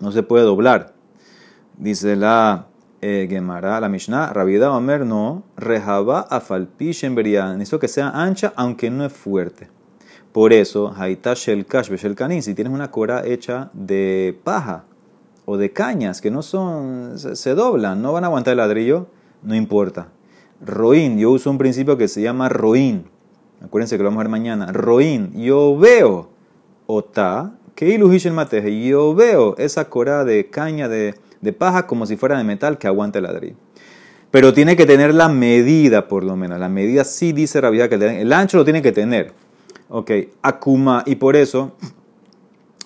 No 0.00 0.10
se 0.10 0.24
puede 0.24 0.44
doblar. 0.44 0.94
Dice 1.78 2.16
la 2.16 2.66
eh, 3.02 3.26
Gemara, 3.30 3.80
la 3.80 3.88
Mishnah, 3.88 4.32
Rabida 4.32 4.72
Omer 4.72 5.06
no, 5.06 5.44
rejaba 5.56 6.20
afalpi 6.20 6.90
shembería. 6.90 7.52
Necesito 7.52 7.78
que 7.78 7.88
sea 7.88 8.10
ancha, 8.10 8.52
aunque 8.56 8.90
no 8.90 9.04
es 9.04 9.12
fuerte. 9.12 9.68
Por 10.36 10.52
eso, 10.52 10.92
Haita 10.94 11.32
Shel 11.32 11.64
Kash 11.64 11.90
Shel 11.90 12.14
Kanin, 12.14 12.42
si 12.42 12.54
tienes 12.54 12.70
una 12.70 12.90
cora 12.90 13.26
hecha 13.26 13.70
de 13.72 14.38
paja 14.44 14.84
o 15.46 15.56
de 15.56 15.72
cañas 15.72 16.20
que 16.20 16.30
no 16.30 16.42
son, 16.42 17.18
se, 17.18 17.54
doblan, 17.54 18.02
no 18.02 18.12
van 18.12 18.24
a 18.24 18.26
aguantar 18.26 18.52
el 18.52 18.58
ladrillo, 18.58 19.06
no 19.42 19.54
importa. 19.54 20.08
Roín, 20.60 21.16
yo 21.18 21.30
uso 21.30 21.50
un 21.50 21.56
principio 21.56 21.96
que 21.96 22.06
se 22.06 22.20
llama 22.20 22.50
roín. 22.50 23.06
Acuérdense 23.64 23.96
que 23.96 24.02
lo 24.02 24.10
vamos 24.10 24.20
a 24.20 24.24
ver 24.24 24.30
mañana. 24.30 24.72
Roín, 24.72 25.32
yo 25.32 25.78
veo, 25.78 26.28
ota, 26.86 27.54
que 27.74 27.94
el 27.94 28.32
mateje, 28.34 28.86
yo 28.86 29.14
veo 29.14 29.56
esa 29.56 29.88
cora 29.88 30.26
de 30.26 30.50
caña 30.50 30.86
de 30.86 31.14
de 31.40 31.52
paja 31.54 31.86
como 31.86 32.04
si 32.04 32.18
fuera 32.18 32.36
de 32.36 32.44
metal 32.44 32.76
que 32.76 32.86
aguante 32.86 33.20
el 33.20 33.24
ladrillo. 33.24 33.56
Pero 34.30 34.52
tiene 34.52 34.76
que 34.76 34.84
tener 34.84 35.14
la 35.14 35.30
medida, 35.30 36.08
por 36.08 36.24
lo 36.24 36.36
menos. 36.36 36.58
La 36.60 36.68
medida 36.68 37.04
sí 37.04 37.32
dice 37.32 37.58
Rabia 37.60 37.88
que 37.88 37.94
el 37.94 38.32
ancho 38.34 38.58
lo 38.58 38.64
tiene 38.64 38.82
que 38.82 38.92
tener. 38.92 39.32
Ok, 39.88 40.10
Akuma, 40.42 41.04
y 41.06 41.14
por 41.14 41.36
eso, 41.36 41.72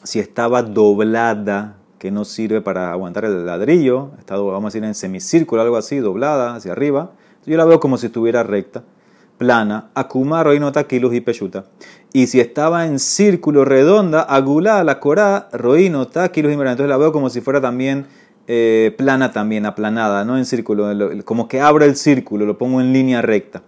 si 0.03 0.19
estaba 0.19 0.63
doblada, 0.63 1.79
que 1.99 2.11
no 2.11 2.25
sirve 2.25 2.61
para 2.61 2.93
aguantar 2.93 3.25
el 3.25 3.47
ladrillo, 3.47 4.11
está, 4.19 4.37
vamos 4.37 4.65
a 4.65 4.69
decir 4.69 4.85
en 4.85 4.95
semicírculo, 4.95 5.63
algo 5.63 5.77
así, 5.77 5.97
doblada 5.99 6.55
hacia 6.55 6.73
arriba, 6.73 7.13
yo 7.47 7.57
la 7.57 7.65
veo 7.65 7.81
como 7.81 7.97
si 7.97 8.07
estuviera 8.07 8.43
recta, 8.43 8.85
plana, 9.39 9.89
Akuma, 9.95 10.45
Roinota, 10.45 10.85
Kilus 10.85 11.15
y 11.15 11.23
Peshuta. 11.23 11.65
Y 12.13 12.27
si 12.27 12.39
estaba 12.39 12.85
en 12.85 12.99
círculo 12.99 13.65
redonda, 13.65 14.21
Agulá, 14.21 14.85
la 14.85 15.01
Corá, 15.01 15.49
Roinota, 15.53 16.31
Kilus 16.31 16.53
y 16.53 16.55
Entonces 16.55 16.89
la 16.89 16.99
veo 16.99 17.13
como 17.13 17.31
si 17.31 17.41
fuera 17.41 17.63
también 17.63 18.07
eh, 18.47 18.95
plana 18.99 19.33
también, 19.33 19.65
aplanada, 19.65 20.25
no 20.27 20.37
en 20.37 20.45
círculo, 20.45 20.89
como 21.25 21.49
que 21.49 21.63
abro 21.63 21.85
el 21.85 21.97
círculo, 21.97 22.45
lo 22.45 22.59
pongo 22.59 22.83
en 22.83 22.93
línea 22.93 23.23
recta. 23.23 23.63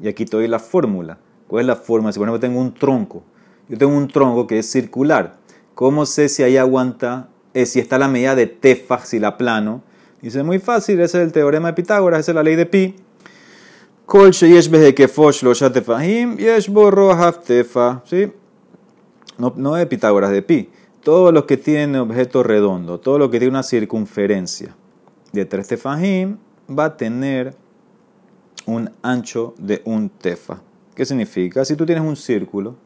Y 0.00 0.08
aquí 0.08 0.24
estoy 0.24 0.48
la 0.48 0.58
fórmula. 0.58 1.18
¿Cuál 1.48 1.62
es 1.62 1.66
la 1.66 1.76
forma? 1.76 2.12
Si 2.12 2.18
por 2.18 2.28
ejemplo 2.28 2.40
tengo 2.40 2.60
un 2.60 2.74
tronco, 2.74 3.22
yo 3.68 3.78
tengo 3.78 3.96
un 3.96 4.08
tronco 4.08 4.46
que 4.46 4.58
es 4.58 4.70
circular. 4.70 5.36
¿Cómo 5.74 6.06
sé 6.06 6.28
si 6.28 6.42
ahí 6.42 6.56
aguanta, 6.56 7.28
eh, 7.52 7.66
si 7.66 7.80
está 7.80 7.98
la 7.98 8.08
medida 8.08 8.34
de 8.34 8.46
tefa, 8.46 9.04
si 9.04 9.18
la 9.18 9.36
plano? 9.36 9.82
Dice, 10.22 10.42
muy 10.42 10.58
fácil, 10.58 11.00
ese 11.00 11.18
es 11.18 11.24
el 11.26 11.32
teorema 11.32 11.68
de 11.68 11.74
Pitágoras, 11.74 12.20
esa 12.20 12.32
es 12.32 12.34
la 12.34 12.42
ley 12.42 12.56
de 12.56 12.66
pi. 12.66 12.96
Kol 14.06 14.30
sheyesh 14.30 14.70
behekefosh 14.70 15.42
lo 15.42 15.52
tefahim, 15.52 16.36
yesh 16.36 16.68
borro 16.68 17.14
tefa. 17.32 18.02
¿Sí? 18.04 18.32
No, 19.36 19.52
no 19.56 19.88
Pitágoras, 19.88 20.30
de 20.30 20.42
pi. 20.42 20.70
Todo 21.02 21.32
lo 21.32 21.46
que 21.46 21.56
tiene 21.56 21.98
objeto 21.98 22.42
redondo, 22.42 22.98
todo 23.00 23.18
lo 23.18 23.30
que 23.30 23.38
tiene 23.38 23.50
una 23.50 23.62
circunferencia 23.62 24.74
de 25.32 25.44
tres 25.44 25.68
tefajim, 25.68 26.38
va 26.70 26.86
a 26.86 26.96
tener 26.96 27.54
un 28.66 28.90
ancho 29.02 29.54
de 29.58 29.82
un 29.84 30.08
tefa. 30.08 30.62
¿Qué 30.94 31.04
significa? 31.04 31.64
Si 31.64 31.76
tú 31.76 31.86
tienes 31.86 32.04
un 32.04 32.16
círculo 32.16 32.76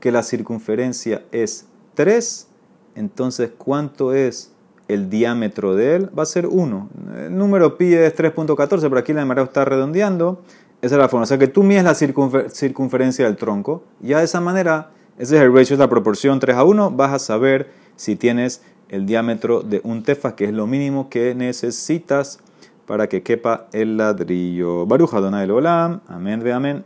que 0.00 0.12
la 0.12 0.22
circunferencia 0.22 1.24
es 1.32 1.66
3, 1.94 2.48
entonces 2.94 3.50
¿cuánto 3.56 4.14
es 4.14 4.52
el 4.88 5.10
diámetro 5.10 5.74
de 5.74 5.96
él? 5.96 6.10
Va 6.16 6.22
a 6.22 6.26
ser 6.26 6.46
1. 6.46 6.90
El 7.26 7.36
número 7.36 7.76
pi 7.76 7.94
es 7.94 8.14
3.14, 8.16 8.82
pero 8.82 8.98
aquí 8.98 9.12
la 9.12 9.20
demara 9.20 9.42
está 9.42 9.64
redondeando. 9.64 10.42
Esa 10.82 10.94
es 10.94 11.00
la 11.00 11.08
forma. 11.08 11.24
O 11.24 11.26
sea 11.26 11.38
que 11.38 11.48
tú 11.48 11.62
mides 11.62 11.84
la 11.84 11.94
circunferencia 11.94 13.24
del 13.24 13.36
tronco. 13.36 13.82
Ya 14.00 14.18
de 14.18 14.24
esa 14.24 14.40
manera 14.40 14.90
ese 15.18 15.36
es 15.36 15.42
el 15.42 15.52
ratio, 15.52 15.74
es 15.74 15.80
la 15.80 15.88
proporción 15.88 16.38
3 16.38 16.56
a 16.56 16.64
1. 16.64 16.90
Vas 16.90 17.12
a 17.12 17.18
saber 17.18 17.70
si 17.96 18.16
tienes 18.16 18.62
el 18.90 19.06
diámetro 19.06 19.62
de 19.62 19.80
un 19.82 20.02
tefa, 20.02 20.36
que 20.36 20.44
es 20.44 20.52
lo 20.52 20.66
mínimo 20.66 21.08
que 21.08 21.34
necesitas 21.34 22.38
para 22.86 23.08
que 23.08 23.22
quepa 23.22 23.66
el 23.72 23.96
ladrillo. 23.96 24.86
Baruja 24.86 25.20
Donai 25.20 25.50
Olam. 25.50 26.02
Amén, 26.06 26.40
ve 26.44 26.52
amén. 26.52 26.74